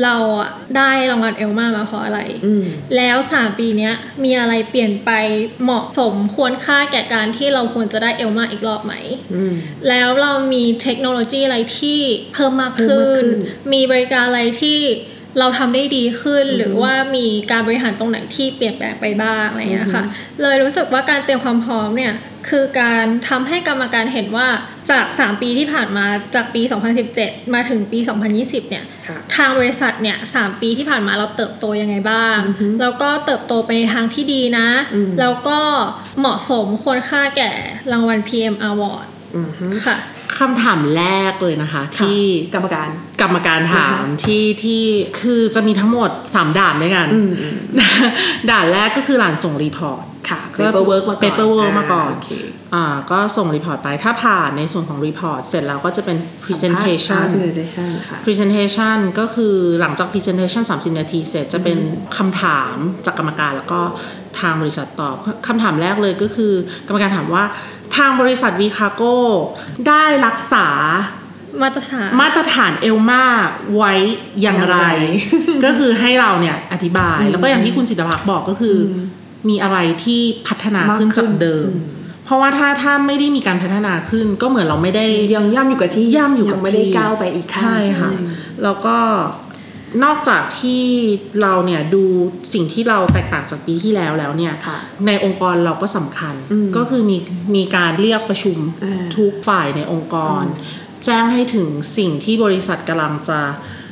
[0.04, 2.64] เราอะได้รางวัลเอลมามาเพราะอะไรอืม
[2.96, 5.10] แล้ว3ปีเนี้ยมีอะไรเปลี่ยนไป
[5.62, 8.94] เหมาะสมควรค่าแก่การที่เราควรจะได้เอลมาอีกรอบไหม
[9.34, 9.54] อืม
[9.88, 12.00] แล้วเรามีเทคโนโลยีอะไรที่
[12.32, 13.38] เพิ่มมากเพิ่มขึ้มากนขึ้น
[13.72, 14.78] มีบริการอะไรที่
[15.38, 20.04] เราทำได้ดีขึ้น หรือว่ามีการบริหารตรงไหนที่เปลี่ยนแปลงไปบ้างอะไรอย่างเงี้ยค่ะ
[20.42, 22.14] เลยรู้สึกว่าการเตรียมความพร้อมเนี่ย
[22.48, 24.48] คือการทำให้กรรมการเห็นว่า
[24.90, 26.62] จาก 3 ปีที่ผ่านมาจากปี
[27.08, 27.98] 2017 มาถึงปี
[28.34, 32.38] 2020 เนี่ยค่ะทางบริษัทเนี่ยสามปีที่ผ่านมาเราเติบโตยังไงบ้าง
[32.80, 34.68] แล้วก็เติบโตไปในทางที่ดีนะ
[35.20, 35.60] แล้วก็
[36.20, 37.52] เหมาะสมควรค่าแก่
[37.92, 39.96] รางวัล PM Award อืมฮึค่ะ
[40.38, 42.20] คำถามแรกเลยนะคะ ที่
[42.54, 42.88] กรรมการ
[43.22, 44.84] กรรมการถามที่ที่
[45.20, 47.08] คือจะมีทั้งหมด 3 ด่านด้วยกัน
[48.50, 52.30] ด่านแรกก็คือการส่ง reportค่ะก็ paperwork มาก่อน paperwork มาก่อนอ่าโอเค
[52.74, 61.78] อ่าก็ส่ง report ไปถ้าผ่านในส่วนของ report เสร็จแล้วก็จะเป็น presentation อ่า presentation ค่ะ presentation ก็คือหลังจาก presentation 30 นาทีเสร็จจะเป็น
[62.16, 63.80] คำถามจากกรรมการแล้วก็
[64.40, 66.52] ทางบริษัทตอบคำถามแรกเลยก็คือ
[66.86, 67.44] กรรมการถามว่า
[67.96, 69.02] ทางบริษัทวิคาโก้
[69.88, 70.68] ได้รักษา
[71.62, 73.24] มาตรฐานมาตรฐาน ELMA
[73.76, 73.94] ไว้
[74.42, 78.92] อย่างไรอย่างไร ก็คือให้เราเนี่ยอธิบาย แล้วก็อย่างที่คุณสิทธภักดิ์บอกก็คืออ
[79.48, 81.68] มีอะไรที่พัฒนามากขึ้นจากขึ้นเดิม
[82.24, 88.10] เพราะว่าถ้าถ้าไม่ได้มีการพัฒนาขึ้น ก็เหมือนเราไม่ได้ยังย่ำอยู่กับที่ย่ำอยู่กับงไม่ได้ที่ก้าวไปอีกขั้นใช่ค่ะ
[88.62, 88.96] แล้วก็
[90.04, 90.82] นอกจากที่
[91.42, 92.04] เราเนี่ยดู
[92.52, 96.34] สิ่งที่เราแตกต่างจากปีที่แล้วแล้วเนี่ยค่ะในองค์กรเราก็สำคัญ
[96.76, 97.18] ก็คือมี
[97.56, 100.42] มีการเรียกประชุมอ่าทุกฝ่ายในองค์กร
[101.04, 103.40] แจ้งให้ถึงสิ่งที่บริษัทกำลังจะ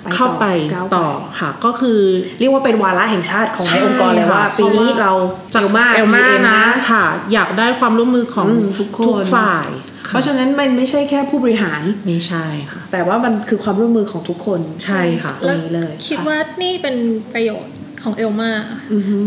[0.05, 2.01] ไปต่อเข้าไปก้าวไปต่อค่ะ ก็คือ
[2.39, 5.13] เรียกว่าเป็นวาระแห่งชาติของในองค์กรเลยว่าใช่ค่ะปีนี้เรา
[5.55, 9.69] จากเอลมาเอลมา PM นะค่ะ อยากได้ความร่วมมือของอืมทุกคนฝ่าย
[10.15, 16.97] เพราะฉะนั้นมันไม่ใช่แค่ผู้บริหารไม่ใช่ค่ะ แต่ว่ามันคือความร่วมมือของทุกคนใช่ค่ะตรงนี้เลย คิดค่ะว่านี่เป็น
[17.35, 18.53] ประโยชน์ของเอลมา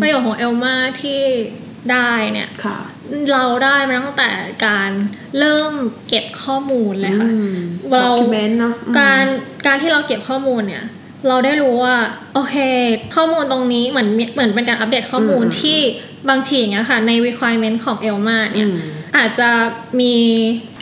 [0.02, 1.22] ประโยชน์ของเอลมาที่
[1.92, 2.78] ได้เนี่ยค่ะ
[3.34, 4.30] เราได้มาตั้งแต่
[4.66, 4.92] การ
[5.40, 5.74] เริ่ม
[6.08, 7.30] เก็บข้อมูลเลยค่ะ
[7.92, 9.26] เรา document เนอะอืมการ
[9.66, 10.84] การที่เราเก็บข้อมูลเนี่ย
[11.28, 11.96] เราได้รู้ว่า
[12.34, 12.56] โอเค
[13.16, 15.80] ข้อมูลตรงนี้เหมือนเหมือนเป็นการอัปเดตข้อมูลที่
[16.30, 18.70] บางทีอย่างเงี้ยค่ะ ใน requirement ของ ELMA เนี่ย
[19.18, 19.50] อาจจะ
[20.00, 20.14] มี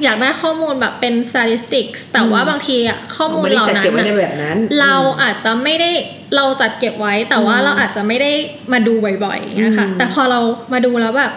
[0.03, 5.91] อยากได้ข้อมูลแบบเป็น statistics แต่ว่าบางทีอะข้อมูลไม่ได้เหล่าจัดนั้เก็บนไว้ในอะแบบนั้น เราอาจจะไม่ได้
[6.35, 8.31] เราจัดเก็บไว้แต่ว่าเราอาจจะไม่ได้
[8.71, 8.93] มาดู
[9.25, 10.39] บ่อยๆอย่างเงี้ยค่ะแต่พอเรา
[10.73, 11.31] มาดูแล้วแบบ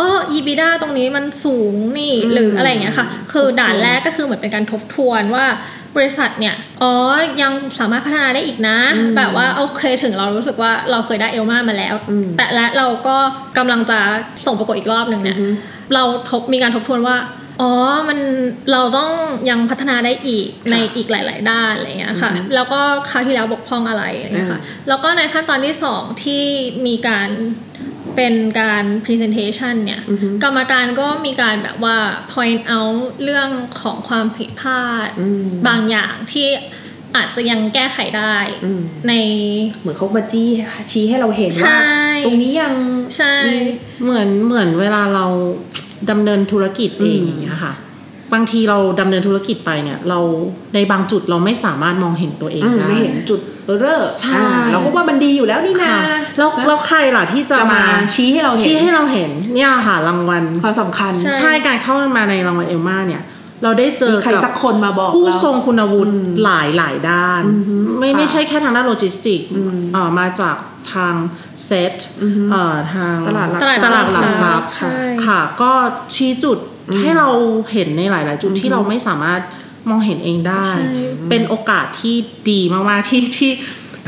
[0.00, 5.44] อ๋อ EBITDA ตรงนี้มันสูงนี่หรืออะไรอย่างเงี้ยค่ะ คือด่านแรกก็คือเหมือนเป็นการทบทวนว่า
[5.96, 6.92] บริษัทเนี่ย อ๋อ
[7.42, 8.78] ยังสามารถพัฒนาได้อีกนะ
[9.16, 11.94] แบบว่าโอเคถึงเรารู้สึกว่าเราเคยได้เอลมามาแล้ว
[12.36, 13.16] แต่และเราก็
[13.58, 13.98] กำลังจะ
[14.46, 15.38] ส่งประกวดอีกรอบหนึ่งเนี่ย
[15.94, 17.16] เราทบมีการทบทวนว่า
[17.60, 17.70] อ๋อ
[18.08, 18.18] มัน
[18.72, 19.10] เราต้อง
[19.50, 22.80] ยังพัฒนาได้อีกในอีกหลาย ๆ ด้านอะไรอย่างเงี้ยค่ะ แล้วก็
[23.10, 26.42] คราวที่แล้วบกพร่องอะไรอย่างเงี้ยค่ะ แล้วก็ในขั้นตอนที่สองที่
[26.86, 27.28] มีการ
[28.16, 30.02] เป็นการ presentation เนี่ย
[30.44, 31.98] กรรมการก็มีการแบบว่า
[32.32, 33.48] point out เรื่อง
[33.80, 35.08] ของความผิดพลาด
[35.68, 36.48] บางอย่างที่
[37.16, 38.36] อาจจะยังแก้ไขได้
[39.08, 39.12] ใน
[39.80, 40.48] เหมือนเขามาจี้
[40.92, 42.74] ชี้ให้เราเห็นใช่ว่าตรงนี้ยัง
[43.16, 43.56] ใช่มี
[44.02, 45.26] เหมือนเหมือนเวลาเรา
[46.10, 47.74] ดำเนินธุรกิจเองอย่างเงี้ยค่ะ
[48.34, 50.18] บางทีเราดำเนินธุรกิจไปเนี่ย เรา
[50.74, 54.40] ในบางจุดเราไม่สามารถมองเห็นตัวเองอืมได้ไม่เห็นจุด เออเรอใช่
[54.72, 55.96] เราก็ว่ามันดีอยู่แล้วนี่นาค่ะ
[56.38, 63.22] แล้วแล้วใครล่ะที่จะจะมาชี้ให้เราเห็นชี้ให้เราเห็นเนี่ยค่ะรางวัลความสำคัญ ใช่ใช่การเข้ามาในรางวัลเอลมาเนี่ย
[63.62, 67.42] เราได้เจอมีใครกับสักคนมาบอกผู้เราทรงคุณวุฒิหลายหลายด้าน
[67.98, 69.40] ไม่ไม่ใช่แค่ทางด้านโลจิสติก
[69.94, 70.56] เอ่อมาจาก
[70.92, 71.14] ทาง
[71.64, 71.94] เซต
[72.50, 74.96] เอ่อทางตลาดหลักตลาดหลักทรัพย์ใช่
[75.26, 75.72] ค่ะ ก็
[76.14, 76.58] ชี้จุด
[77.00, 77.28] ให้เรา
[77.72, 79.40] เห็นในหลาย ๆ จุดที่เราไม่สามารถ
[79.88, 80.84] มองเห็นเองได้ใช่
[81.30, 82.16] เป็นโอกาสที่
[82.50, 83.50] ดีมากๆที่ที่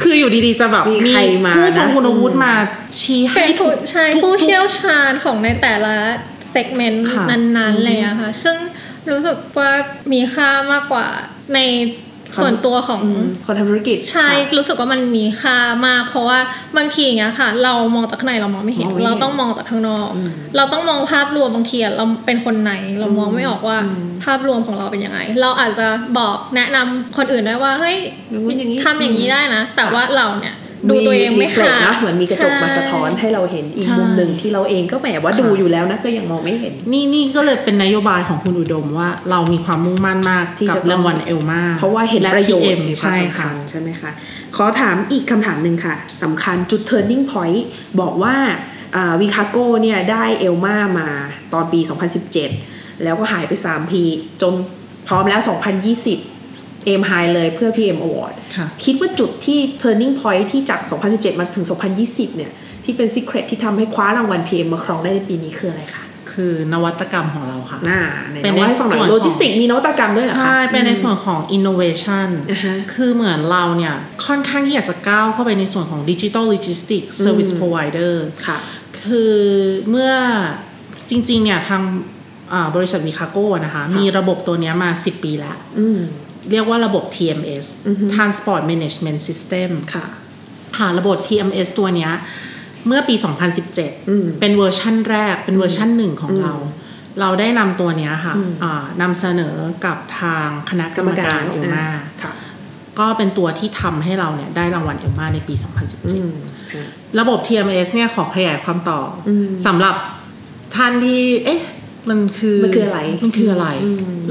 [0.02, 2.54] คืออยู่ดีๆจะแบบมีใครมาผู้ทรงนะคุณวุฒิมา
[3.00, 5.94] ชี้ให้เป็นผู้ใช่ทุกผู้ทุกเชี่ยวชาญของในแต่ละ
[6.50, 8.56] เซกเมนต์ค่ะนั้นๆเลยอะค่ะ ซึ่ง
[9.10, 9.72] รู้สึกว่า
[10.12, 11.06] มีค่ามากกว่า
[11.54, 11.58] ใน
[12.42, 13.00] ส่วนตัวของ
[13.46, 16.38] คนทำธุรกิจ ใช่ รู้สึกว่ามันมีค่ามาก เพราะว่า
[16.76, 20.08] บางทีอย่างเงี้ยค่ะ เรามองจากข้างในเรามองไม่เห็นมองไม่เห็นเราต้องมองจากข้างนอก
[20.56, 23.78] เราต้องมองภาพรวมบางทีอะเราเป็นคนไหน เรามองไม่ออกว่า
[24.24, 25.86] ภาพรวมของเราเป็นยังไง เราอาจจะ
[26.18, 27.96] บอกแนะนำคนอื่นได้ว่าเฮ้ย
[28.30, 30.54] อย่างนู้นอย่างนี้ทำอย่างนี้ได้นะ แต่ค่ะว่าเราเนี่ย
[30.90, 44.10] ดูตัวเองไม่รีเฟล็กขาดนะเหมือนมีกระจกมาใช่สะท้อนให้เราเห็นอีกใช่มุมหนึ่งที่เราเองก็แหมว่าดูอยู่แล้วนะก็ยังมองไม่เห็น นี่นี่ก็เลยเป็นนโยบายของคุณอุดมว่า เรามีความมุ่งมั่นมากที่กับจะต้องรางวัลเอลมาเพราะว่าเห็นและประโยชน์ PM มีความใช่สำคัค่ะญใช่ไหมคะ
[44.56, 47.60] ขอถามอีกคำถามหนึ่งค่ะสำคัญจุด turning point
[48.00, 48.36] บอกว่า
[49.20, 51.08] วิคาโก้เนี่ยได้ ELMA มา
[51.52, 51.80] ตอนปี
[52.42, 54.02] 2017 แล้วก็หายไป 3 ปี
[54.42, 54.52] จน
[55.08, 55.40] พร้อมแล้ว
[55.94, 56.35] 2020
[56.86, 61.64] aim high เลยเพื่อ PM Award ค่ะคิดว่าจุดที่ turning point ที่จาก 2017 มาถึง
[62.00, 62.52] 2020 เนี่ย
[62.84, 73.94] ที่เป็น secret ที่ทำให้คว้ารางวัล PM มาครองได้ในปีนี้คืออะไรคะคือนวัตกรรมของเราค่ะน่าไหนเป็นเล่าให้ฟังหน่ในส่อวนยของโลจิสติกมีนวัตกรรมด้วยเหรอคะ ใช่ เป็นในส่วนของ innovation อ่าฮะคือเหมือนเราเนี่ย
[74.26, 78.14] ค่อนข้างที่อยากจะก้าวเข้าไปในส่วนของ digital logistics service provider
[78.46, 78.58] ค่ะ
[79.02, 79.34] คือ
[79.90, 80.12] เมื่อ
[81.10, 81.82] จริง ๆ เนี่ยทาง
[82.52, 86.00] อ่าบริษัทวิคาโก้นะคะ มีระบบตัวเนี้ยมา 10 ปีแล้วอืม
[86.50, 87.64] เรียกว่าระบบ TMS
[88.14, 90.06] Transport Management System ค่ะ
[90.78, 92.12] ค่ะ ระบบ TMS ตัวเนี้ย
[92.86, 96.54] เมื่อปีอืม2017 เป็นเวอร์ชั่นแรก เป็นเวอร์ชั่นหนึ่งของเรา
[97.20, 101.88] เราได้นำตัวเนี้ยค่ะอ่านำเสนอกับทางคณะกรรมการเอลมา
[102.22, 102.32] ค่ะ
[102.98, 106.84] ก็เป็นตัวที่ทำให้เราเนี่ยได้รางวัลเอลมาในปีอืม2017ค่ะ
[107.18, 109.94] ระบบ TMS เนี่ยขอขยายความต่ออมสำหรับ
[110.76, 111.60] ท่านที่ เอ๊ะ
[112.10, 113.68] มันคือมันคืออะไรมันคืออะไร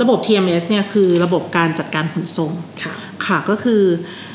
[0.01, 2.51] ระบบ TMS เนี่ยคือระบบการจัดการขนส่ง
[2.83, 2.93] ค่ะ
[3.25, 3.81] ค่ะก็คือ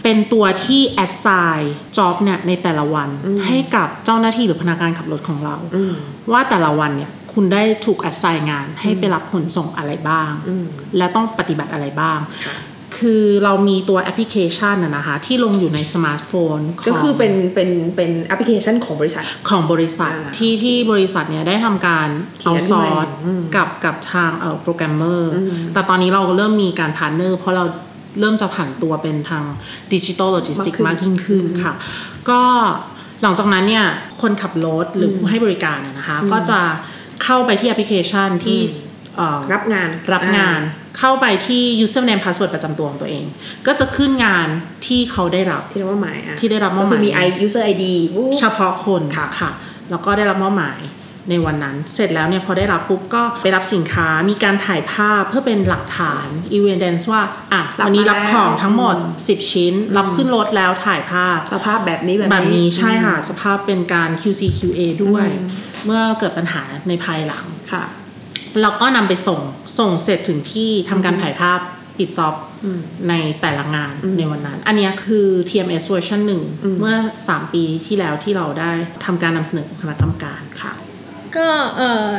[0.05, 1.62] เป็นตัวที่ assign
[1.96, 3.09] job เนี่ยในแต่ละวัน
[3.46, 5.94] ให้กับเจ้าหน้าที่หรือพนักงานขับรถของเราอืม
[6.33, 12.18] ว่าแต่ละวันเนี่ยคุณได้ถูก assign งานให้ไปรับขนส่งอะไรบ้างอืมและต้องปฏิบัติอะไรบ้าง
[12.90, 22.09] ค่ะคือเรามีตัวแอปพลิเคชันนะนะคะที่ลงอยู่ในสมาร์ทโฟนของก็คือเป็นเป็นเป็นแอปพลิเคชันของบริษัทของบริษัทอ่าที่ที่บริษัทเนี่ยได้ทำการ
[22.40, 27.64] เขียนด้วย outsource อืมกับกับทางเอ่อโปรแกรมเมอร์อืมแต่ตอนนี้เราเริ่มมีการ partner เพราะเรา
[28.20, 29.44] เริ่มจะผ่านตัวเป็นทาง
[29.92, 31.74] ดิจิ t a ลโลจิสติกมามากกขึ้นยิ่งขึ้นค่ะ
[32.31, 32.42] ก็
[33.22, 33.87] หลังจากนั้นเนี่ย
[34.22, 36.61] คนขับรถหรือผู้ให้บริการอะนะคะ ก็จะ
[37.24, 38.59] เข้าไปที่แอปพลิเคชันที่
[39.16, 40.61] เอ่อรับงานรับงาน
[40.98, 43.24] เข้าไปที่ username password ประจำตัวของตัวเอง
[43.66, 44.48] ก็จะขึ้นงาน
[44.87, 49.50] ที่เขาได้รับที่เรียกว่าหมายอะที่ได้รับมอบหมายก็คือมี i user id ปุ๊บ เฉพาะคนค่ะ ค่ะ
[49.90, 50.81] แล้วก็ได้รับมอบหมาย
[51.31, 56.26] ในวันนั้น เสร็จแล้วเนี่ยพอได้รับปุ๊บก็ไปรับสินค้ามีการถ่ายภาพเพื่อเป็นหลักฐาน
[56.57, 57.22] evidence ว่า
[57.53, 65.26] อะรับวันนี้รับมาแล้วของทั้งหมด10 ชิ้น รับขึ้นรถแล้วถ่ายภาพ สภาพแบบนี้แบบแบบนี้นี้ใช่ค่ะ สภาพเป็นการ QC QA ด้วย
[65.87, 67.83] เมื่อเกิดปัญหาในภายหลัง ค่ะ
[68.62, 69.40] เราก็นำไปส่ง
[69.78, 71.60] ส่งเสร็จถึงที่ทำการถ่ายภาพ
[71.98, 72.34] ปิดจ็อบ
[73.08, 76.42] ในแต่ละงานในวันนั้น อันเนี้ยคือ TMS เวอร์ชันหนึ่ง
[76.80, 78.72] เมื่อ 3 ปีที่แล้วที่เราได้
[79.04, 80.72] ทำการนำเสนอกับคณะกรรมการค่ะ
[81.36, 82.12] ก็เอ่อ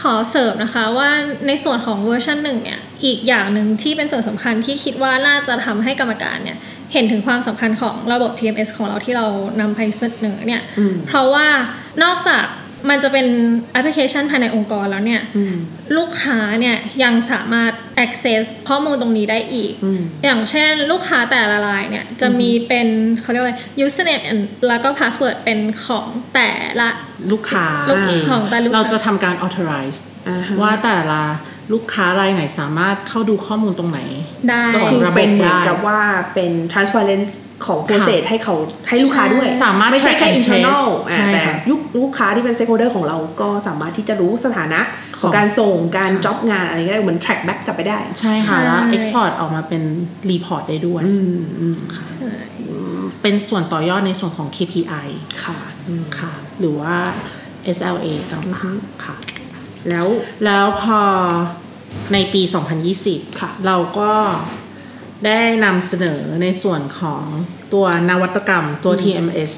[0.00, 1.10] ขอเสริมนะคะว่า
[1.46, 6.58] ในส่วนของเวอร์ชันหนึ่งเนี่ยอีกอย่างหนึ่งที่เป็นส่วนสำคัญที่คิดว่าน่าจะทำให้กรรมการเนี่ย
[6.92, 9.26] เห็นถึงความสำคัญของระบบ TMS ของเราที่เรา
[9.60, 10.62] นำไปเสนอเนี่ย
[11.06, 11.46] เพราะว่า
[12.02, 12.44] นอกจาก
[12.88, 13.26] มันจะเป็น
[13.72, 15.22] แอปพลิเคชันภายในองค์กรแล้วเนี่ย
[15.96, 17.72] ลูกค้าเนี่ยยังสามารถ
[18.04, 19.72] access ข้อมูลตรงนี้ได้อีก
[20.24, 22.88] อย่างเช่นลูกค้าแต่ละรายเนี่ยจะมีเป็น
[23.20, 26.88] เขาเรียกว่าอะไร username and แล้วก็ password เป็นของแต่ละ
[27.32, 31.22] ลูกค้าลูกเองของแต่ลูกค้าเราจะทำการ authorize อ่าฮะว่าแต่ละ
[31.72, 34.00] ลูกค้ารายไหนสามารถเข้าดูข้อมูลตรงไหน
[34.48, 36.02] ได้ก็ของคือระบบเป็นเหมือนได้กับว่า
[36.34, 37.26] เป็น transparent
[37.66, 38.54] ของ process ให้เขา
[38.88, 44.80] ให้ลูกค้าด้วย สามารถไม่ใช่แค่ track and internal trace อะใช่แต่ค่ะยุคลูกค้าที่เป็น stakeholder ของเราก็สามารถที่จะรู้สถานะ
[45.20, 49.82] ของการส่งการ job งานอะไรก็ได้เหมือน track back กลับไปได้ ใช่ค่ะใช่แล้ว export ออกมาเป็น
[50.30, 51.02] report ได้ด้วย
[51.94, 52.04] ค่ะ
[53.22, 55.08] เป็นส่วนต่อยอดในส่วนของ KPI
[55.44, 55.58] ค่ะ
[56.18, 56.96] ค่ะ หรือว่า
[57.76, 58.40] SLA ต่า
[58.72, 59.14] งๆค่ะ
[59.88, 60.06] แล้ว
[60.44, 61.00] แล้วพอ
[62.12, 62.42] ในปี
[62.90, 64.12] 2020 ค่ะ เราก็
[65.26, 67.24] ได้นำเสนอในส่วนของ
[67.72, 69.52] ตัวนวัตกรรมตัว TMS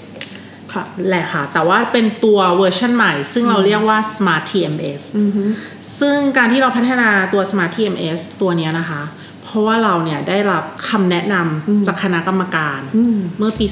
[0.72, 5.02] ค่ะแหละค่ะ แต่ว่าเป็นตัวเวอร์ชันใหม่ ซึ่งเราเรียกว่า Smart TMS
[6.00, 9.02] ซึ่งการที่เราพัฒนาตัว Smart TMS ตัวเนี้ยนะคะ
[9.44, 12.80] เพราะว่าเราเนี่ยได้รับคำแนะนำจากคณะกรรมการ
[13.38, 13.66] เมื่อปี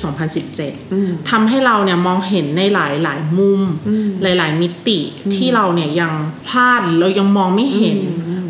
[0.62, 3.60] 2017 ทำให้เราเนี่ยมองเห็นในหลายหลายๆมุม
[4.22, 5.00] หลาย ๆ มิติ
[5.34, 6.12] ที่เราเนี่ยยัง
[6.48, 7.98] พลาดหรือเรายังมองไม่เห็น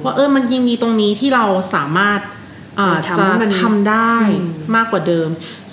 [0.05, 2.34] ว่าเออมันยังมีตรงนี้ที่เราสามารถอ่าทำ
[3.17, 4.17] จะให้มันทำได้
[4.77, 5.29] มากกว่าเดิม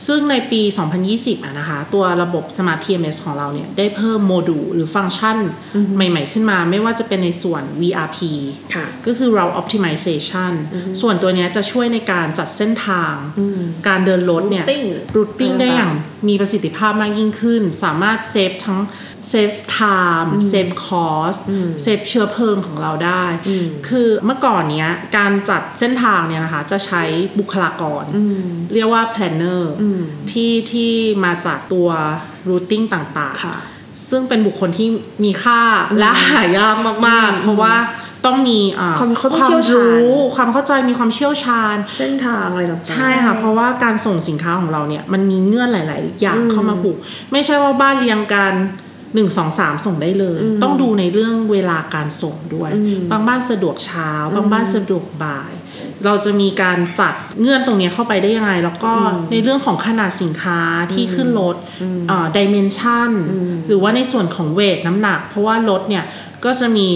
[0.07, 0.61] ซึ่งในปี
[1.03, 5.37] 2020อะนะคะ ตัวระบบ Smart TMS ของเราเนี่ย ได้เพิ่มโมดูลหรือฟังก์ชัน
[5.95, 8.17] ใหม่ๆขึ้นมา ไม่ว่าจะเป็นในส่วน VRP
[8.75, 10.53] ค่ะก็คือ route optimization
[11.01, 13.13] ส่วนตัวเนี้ยจะช่วยในการจัดเส้นทาง
[13.87, 15.91] การเดินรถเนี่ย Routing routing ได้อย่าง
[16.27, 18.79] มีประสิทธิภาพมากยิ่งขึ้น สามารถเซฟทั้ง
[19.29, 21.39] เซฟ time เซฟ cost
[21.81, 23.25] เซฟเชื้อเพลิงของเราได้
[23.87, 27.03] คือเมื่อก่อนเนี้ยการจัดเส้นทางเนี่ยนะคะจะใช้
[27.39, 28.03] บุคลากร
[28.73, 29.61] เรียกว่า planner
[30.31, 30.91] ที่ที่
[31.25, 31.89] มาจากตัว
[32.49, 33.57] routing ต่างๆค่ะ
[34.09, 34.89] ซึ่งเป็นบุคคลที่
[35.23, 35.61] มีค่า
[35.99, 36.75] และหายาก
[37.07, 37.75] มากๆ เพราะว่า
[38.25, 46.97] ต้องมีอ่ความเขาต้องความเชี่ยวชาญรู้ความเข้าใจมีความเชี่ยวชาญ เส้นทางอะไรต่างๆใช่ค่ะเพราะว่าการส่งสินค้าของเราเนี่ยมันมีเงื่อนหลาย ๆ อย่างเข้ามาผูก
[47.31, 48.53] ไม่ใช่ว่าบ้านเรียงกัน
[49.15, 52.71] หนึ่งสองสามส่งได้เลย ต้องดูในเรื่องเวลาการส่งด้วย
[53.11, 55.51] บางบ้านสะดวกเช้า บางบ้านสะดวกบ่าย
[56.05, 58.93] เราจะมีการจัดเงื่อนตรงเนี้ยเข้าไปได้ยังไง แล้วก็
[59.31, 60.59] ในเรื่องของขนาดสินค้า
[60.93, 61.55] ที่ขึ้นรถ
[62.37, 63.11] ดิเมนชัน
[63.67, 66.03] หรือว่าในส่วนของเวทน้ำหนัก เพราะว่ารถเนี่ย
[66.45, 66.87] ก็จะมี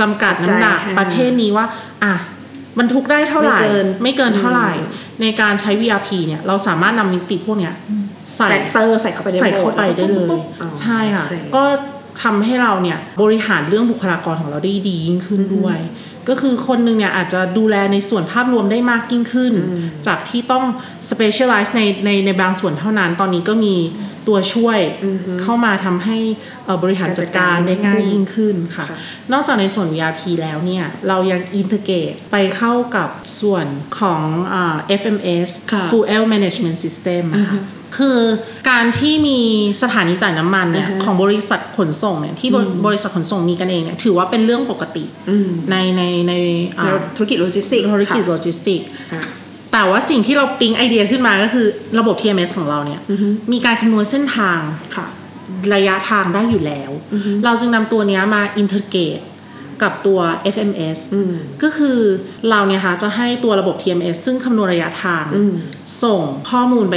[0.00, 1.66] จำกัดน้ำหนักใจประเภทนี้ว่า
[2.04, 2.14] อะ
[2.78, 4.70] บรรทุกได้เท่าไหร่ไม่เกินไม่เกินเท่าไหร่
[5.22, 7.74] ในการใช้ VRP เนี่ย เราสามารถนำมิติพวกเนี้ย
[8.36, 11.64] ใส่แฟกเตอร์ใส่เข้าไปในใส่เข้าไปได้เลยปุ๊บอ๋อใช่ค่ะโอเก็
[12.22, 15.78] ทำให้เราเนี่ยบริหารเรื่องบุคลากรของเราได้ดียิ่งขึ้นด้วย
[16.28, 19.52] ก็คือคนหนึ่งเนี่ยอาจจะดูแลในส่วนภาพรวมได้มากยิ่งขึ้น
[20.06, 20.64] จากที่ต้อง
[21.10, 23.74] specialize ในในในบางส่วนเท่านั้น ตอนนี้ก็มี
[24.28, 24.78] ตัวช่วย
[25.42, 26.18] เข้ามาทำให้
[26.64, 28.98] เอ่อบริหารจัดการได้ง่ายยิ่งขึ้นค่ะค่ะ
[29.32, 33.08] นอกจากในส่วน VRP แล้วเนี่ย เรายังอินเท g เก e ไปเข้ากับ
[33.40, 33.66] ส่วน
[33.98, 37.62] ของอ่า FMS ค่ะ Fuel Management System นะคะ
[37.96, 38.20] คือ
[38.70, 39.40] การที่มี
[39.82, 45.04] สถานีจ่ายน้ำมันเนี่ยของบริษัทขนส่งเนี่ยที่บริบริษัทขนส่งมีกันเองเนี่ยถือว่าเป็นเรื่องปกติ
[45.70, 46.34] ในในใน
[46.78, 48.80] อ่าในธุรกิจโลจิสติกส์ธุรกิจค่ะโลจิสติก
[49.12, 49.22] ค่ะ
[49.78, 51.66] แต่ว่าสิ่งที่เราปิ๊งไอเดียขึ้นมาก็คือ
[51.98, 53.00] ระบบ TMS ของเราเนี่ย
[53.52, 54.60] มีการคำนวณเส้นทาง
[54.96, 55.06] ค่ะ
[55.74, 56.90] ระยะทางได้อยู่แล้ว
[57.44, 59.18] เราจึงนำตัวเนี้ยมา integrate
[59.82, 60.20] กับตัว
[60.54, 60.98] FMS
[61.62, 61.98] ก็คือ
[62.50, 65.26] เราเนี่ยค่ะจะให้ตัวระบบ TMS ซึ่งคำนวณระยะทาง
[66.02, 66.96] ส่งข้อมูลไป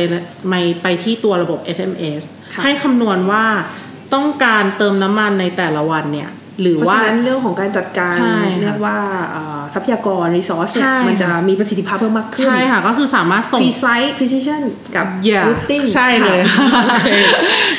[0.49, 3.45] ไปไปที่ตัวระบบ FMS ค่ะให้คำนวณว่า
[4.13, 6.29] ต้องการเติมน้ำมันในแต่ละวันเนี่ย
[6.61, 8.97] หรือเพราะว่าฉะนั้นเรื่องของการจัดการใช่ค่ะเรียกว่า
[9.31, 14.61] เอ่อทรัพยากรรีซอสใช่มันจะมีประสิทธิภาพเพิ่มมากขึ้นใช่ค่ะก็คือสามารถส่ง precise precision
[14.95, 17.09] กับ Yeah routing ใช่เลยค่ะโอเค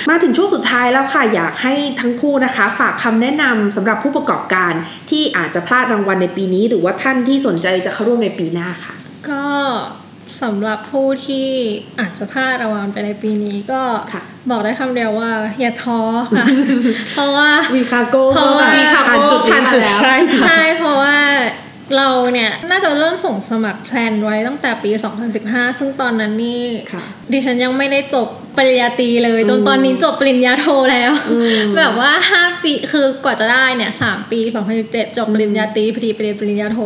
[0.08, 4.72] มาถึงช่วงสุดท้ายแล้วค่ะ อยากให้ทั้งคู่นะคะ ฝากคำแนะนำสำหรับผู้ประกอบการ
[5.10, 8.94] ที่อาจจะพลาดรางวัลในปีนี้ หรือว่าท่านที่สนใจจะเข้าร่วมในปีหน้าค่ะ
[9.28, 9.44] ก็
[10.42, 11.48] สำหรับผู้ที่
[12.00, 16.00] อาจจะพลาดรางวัลไปในปีนี้ก็ค่ะบอกได้คำเดียวว่า อย่าท้อ
[16.36, 16.46] ค่ะ
[17.14, 18.68] เพราะว่าวีคาโก้เพราะว่า
[19.08, 20.14] ผ่านจุดผ่านจุดนี้มาแล้วใช่
[20.46, 21.16] ใช่เพราะว่า
[21.96, 24.90] เราเนี่ยน่าจะเริ่มส่งสมัครแพลนไว้ตั้งแต่ปี
[25.34, 31.12] 2015 ซึ่งตอนนั้นนี่ค่ะดิฉันยังไม่ได้จบปริญญาตรีเลย จนตอนนี้จบปริญญาโทแล้ว
[31.78, 34.38] แบบว่า 5 ปีคือกว่าจะได้เนี่ย3ปี
[34.78, 36.78] 2017 จบปริญญาตรีพอดีไปเรียนปริญญาโท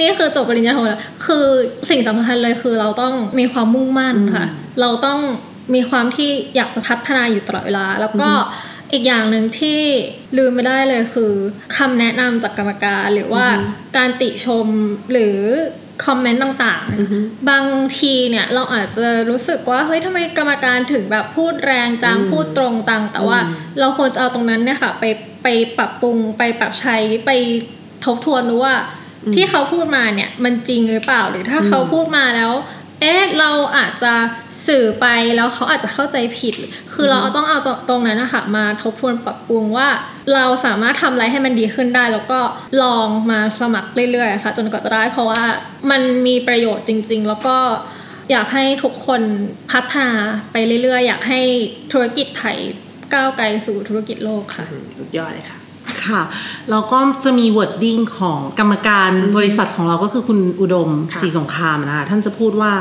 [0.00, 1.46] นี่คือจบปริญญาโทแล้ว คือ
[1.90, 4.46] สิ่งสำคัญเลยคือเราต้องมีความมุ่งมั่นค่ะ
[4.80, 5.20] เราต้อง
[5.74, 8.30] มีความที่อยากจะพัฒนาอยู่ตลอดเวลา แล้วก็
[8.92, 9.80] อีกอย่างหนึ่งที่
[10.36, 11.32] ลืมไม่ได้เลยคือ
[11.76, 13.46] คำแนะนำจากกรรมการหรือว่า
[13.96, 14.66] การติชม
[15.12, 15.38] หรือ
[16.04, 17.64] คอมเมนต์ต่างๆ บาง
[18.00, 23.38] ทีเนี่ยเราอาจจะรู้สึกว่าเฮ้ยทำไมกรรมการถึงแบบพูดแรงจังพูดตรงจัง แต่ว่า
[23.78, 25.04] เราควรจะเอาตรงนั้นเนี่ยค่ะ ไป
[25.42, 27.30] ไปปรับปรุงไปปรับใช้ไป
[28.04, 28.76] ทบทวนดูว่า
[29.34, 32.52] ที่เขาพูดมาเนี่ยมันจริงหรือเปล่าหรือถ้าเขาพูดมาแล้ว
[33.02, 34.12] เอ๊ะเราอาจจะ
[34.66, 36.54] สื่อไปแล้วเขาอาจจะเข้าใจผิด
[36.94, 39.88] คือเราต้องเอาตรงตรงนั้นนะคะมาทบทวนปรับปรุงว่า
[40.34, 42.40] เราสามารถทำอะไรให้มันดีขึ้นได้ แล้วก็
[42.82, 45.42] ลองมาสมัครเรื่อยๆค่ะจนกว่าจะได้เพราะว่า
[45.90, 47.56] มันมีประโยชน์จริง ๆ แล้วก็
[48.30, 49.22] อยากให้ทุกคน
[49.70, 50.08] พัฒนา
[50.52, 51.40] ไปเรื่อยๆ อยากให้
[51.92, 52.58] ธุรกิจไทย
[53.14, 54.64] ก้าวไกลสู่ธุรกิจโลกค่ะ
[54.98, 55.61] สุดยอดเลยค่ะ
[56.08, 56.22] ค่ะ
[56.70, 62.72] แล้วก็จะมี wording ของกรรมการบริษัทของเราก็คือคุณอุดมค่ะศรีสงครามนะคะท่านจะพูดว่า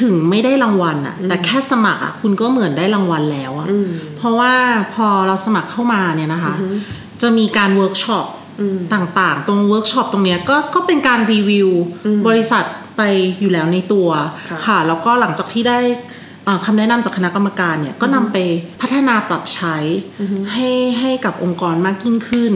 [0.00, 3.68] ถึงไม่ได้รางวัลอะแต่แค่สมัครอะคุณก็เหมือนได้รางวัลแล้วอะ
[4.16, 4.52] เพราะว่า
[4.94, 6.54] พอเราสมัครเข้ามาเนี่ยนะคะ
[7.22, 8.26] จะมีการเวิร์กช็อป
[8.94, 11.68] ต่างๆ ตรงเวิร์กช็อปตรงเนี้ยก็ก็เป็นการรีวิว
[12.28, 12.64] บริษัท
[12.96, 13.02] ไป
[13.40, 14.08] อยู่แล้วในตัว
[14.48, 16.13] ค่ะค่ะแล้วก็หลังจากที่ได้เอ่อ
[16.64, 18.36] คำแนะนำจากคณะกรรมการเนี่ยก็นำไป
[18.80, 19.76] พัฒนาปรับใช้
[20.52, 20.68] ให้
[21.00, 22.52] ให้กับองค์กรมากยิ่งขึ้น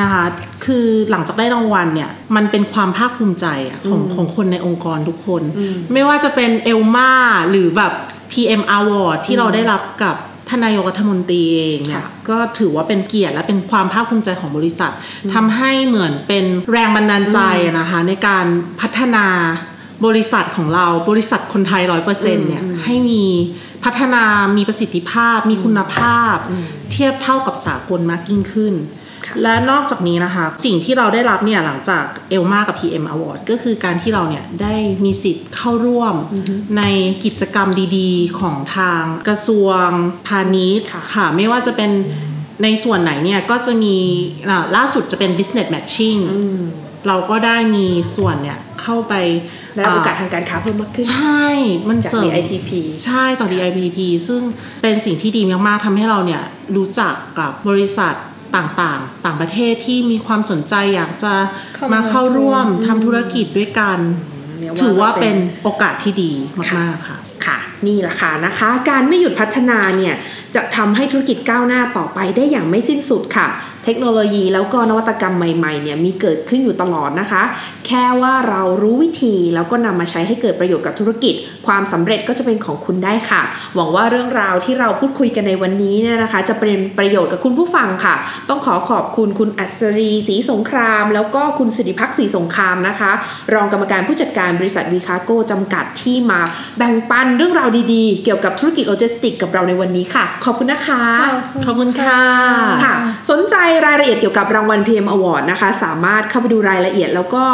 [0.00, 0.24] นะคะ
[0.64, 5.42] คือหลังจากได้รางวัลเนี่ยมันเป็นความภาคภูมิใจอะของของคนในองค์กรทุกคน
[5.92, 7.12] ไม่ว่าจะเป็นเอลมา
[7.50, 7.92] หรือแบบ
[8.32, 10.16] PM Award ที่เราได้รับกับ
[10.48, 14.92] ท่านนายกรัฐมนตรีเองเนี่ยค่ะก็ถือว่าเป็นเกียรติและเป็นความภาคภูมิใจของบริษัท
[15.34, 17.38] ทำให้เหมือนเป็นแรงบันดาลใจ
[17.78, 18.46] นะคะในการ
[18.80, 19.26] พัฒนา
[20.06, 23.24] บริษัทของเราบริษัทคนไทยร้อยเปอร์เซ็นต์เนี่ยให้มี
[23.84, 24.24] พัฒนา
[24.56, 26.36] มีประสิทธิภาพ มีคุณภาพ
[26.92, 28.74] เทียบเท่ากับสากลมากยิ่งขึ้น
[29.26, 36.14] ค่ะและนอกจากนี้นะคะ สิ่งที่เราได้รับเนี่ยหลังจากเอลมากับ PM Award ก็คือการที่เราเนี่ยได้มีสิทธิ์เข้าร่วม
[36.78, 36.82] ใน
[37.24, 39.86] กิจกรรมดีๆ ของทางกระทรวง
[40.26, 41.90] พาณิชย์ค่ะค่ะไม่ว่าจะเป็น
[42.62, 43.96] ในส่วนไหนเนี่ยก็จะมี
[44.48, 46.20] อ่าล่าสุดจะเป็น business matching
[47.06, 49.14] เราก็ได้มีส่วนเนี่ยเข้าไป
[49.76, 51.46] ได้รับโอกาสทางการค้าเพิ่มมากขึ้น ใช่
[51.88, 52.70] มันจากเสริม DITP
[53.04, 54.42] ใช่จาก DIPP ซึ่ง
[54.82, 56.42] เป็นสิ่งที่ดีมากๆทำให้เราเนี่ย
[56.76, 58.14] รู้จักกับบริษัท
[58.56, 61.34] ต่างๆ ต่างประเทศที่มีความสนใจอยากจะ
[61.74, 63.98] เข้ามามาเข้าร่วมทำธุรกิจด้วยกัน
[64.58, 66.32] เนี่ยถือว่าก็เป็นโอกาสที่ดี
[66.78, 70.14] มากๆค่ะค่ะ นี่แหละค่ะนะคะ การไม่หยุดพัฒนาเนี่ย
[70.54, 73.46] จะทำให้ธุรกิจก้าวหน้าต่อไปได้อย่างไม่สิ้นสุดค่ะ
[73.84, 77.42] เทคโนโลยีแล้วก็นวัตกรรมใหม่ๆเนี่ยมีเกิดขึ้นอยู่ตลอดนะคะ
[77.86, 81.34] แค่ว่าเรารู้วิธีแล้วก็นำมาใช้ให้เกิดประโยชน์กับธุรกิจ
[81.68, 83.42] ความสำเร็จก็จะเป็นของคุณได้ค่ะ
[83.74, 88.14] หวังว่าเรื่องราวที่เราพูดคุยกันในวันนี้เนี่ยนะคะ จะเป็นประโยชน์กับคุณผู้ฟังค่ะ
[88.48, 93.10] ต้องขอขอบคุณคุณอัศรีศรีสงคราม แล้วก็คุณสิริพักษ์ศรีสงครามนะคะ
[93.54, 96.40] รองกรรมการผู้จัดการบริษัทวีคาโกจำกัดที่มา
[96.78, 101.02] แบ่งปันเรื่องราวดีๆ เกี่ยวกับธุรกิจโลจิสติกกับเราในวันนี้ค่ะ ขอบคุณนะคะ
[101.66, 102.20] ขอบคุณค่ะ
[102.84, 102.94] ค่ะ
[103.30, 107.44] สนใจรายละเอียดเกี่ยวกับรางวัล PM Award นะคะ สามารถเข้าไปดูรายละเอียดแล้วก็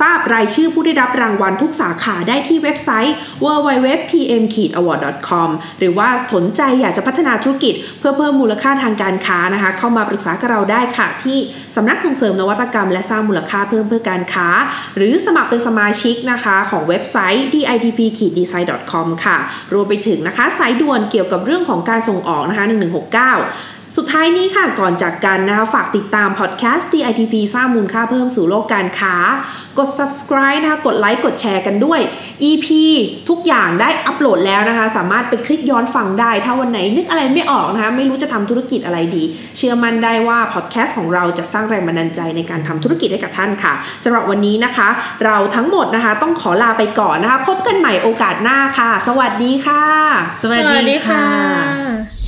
[0.00, 5.48] ทราบรายชื่อผู้ได้รับรางวัลทุกสาขาได้ที่เว็บไซต์ www.pm-award.com
[5.78, 11.38] หรือว่าสนใจอยากจะพัฒนาธุรกิจ เพื่อเพิ่มมูลค่าทางการค้านะคะ เข้ามาปรึกษากับเราได้ค่ะ ที่
[11.76, 14.48] สำนักส่งเสริมนวัตกรรม และสร้างมูลค่าเพิ่มเพื่อการค้า
[14.96, 19.38] หรือสมัครเป็นสมาชิกนะคะของเว็บไซต์ ditp-design.com ค่ะ
[19.72, 22.72] รวมไปถึงนะคะสายด่วนเกี่ยวกับเรื่องของการส่งออกนะคะ1169
[23.96, 29.14] สุดท้ายนี้ค่ะก่อนจากกันนะคะฝากติดตามพอดแคสต์ DITP สร้างมูลค่าเพิ่มสู่โลกการค้า
[29.78, 32.00] กด subscribe นะคะกดไลค์กดแชร์กันด้วย
[32.50, 32.66] EP
[33.28, 39.22] ทุกอย่างได้อัปโหลดแล้วนะคะ สามารถไปคลิกย้อนฟังได้ ถ้าวันไหนนึกอะไรไม่ออกนะคะ ไม่รู้จะทำธุรกิจอะไรดี
[39.56, 43.72] เชื่อมั่นได้ว่าพอดแคสต์ของเราจะสร้างแรงบันดาลใจในการทำธุรกิจให้กับท่านค่ะ
[44.04, 44.88] สำหรับวันนี้นะคะ
[45.24, 49.84] เราทั้งหมดนะคะต้องขอลาไปก่อนนะคะ พบกันใหม่โอกาสหน้าค่ะ สวัสดีค่ะ
[50.42, 52.27] สวัสดีค่ะ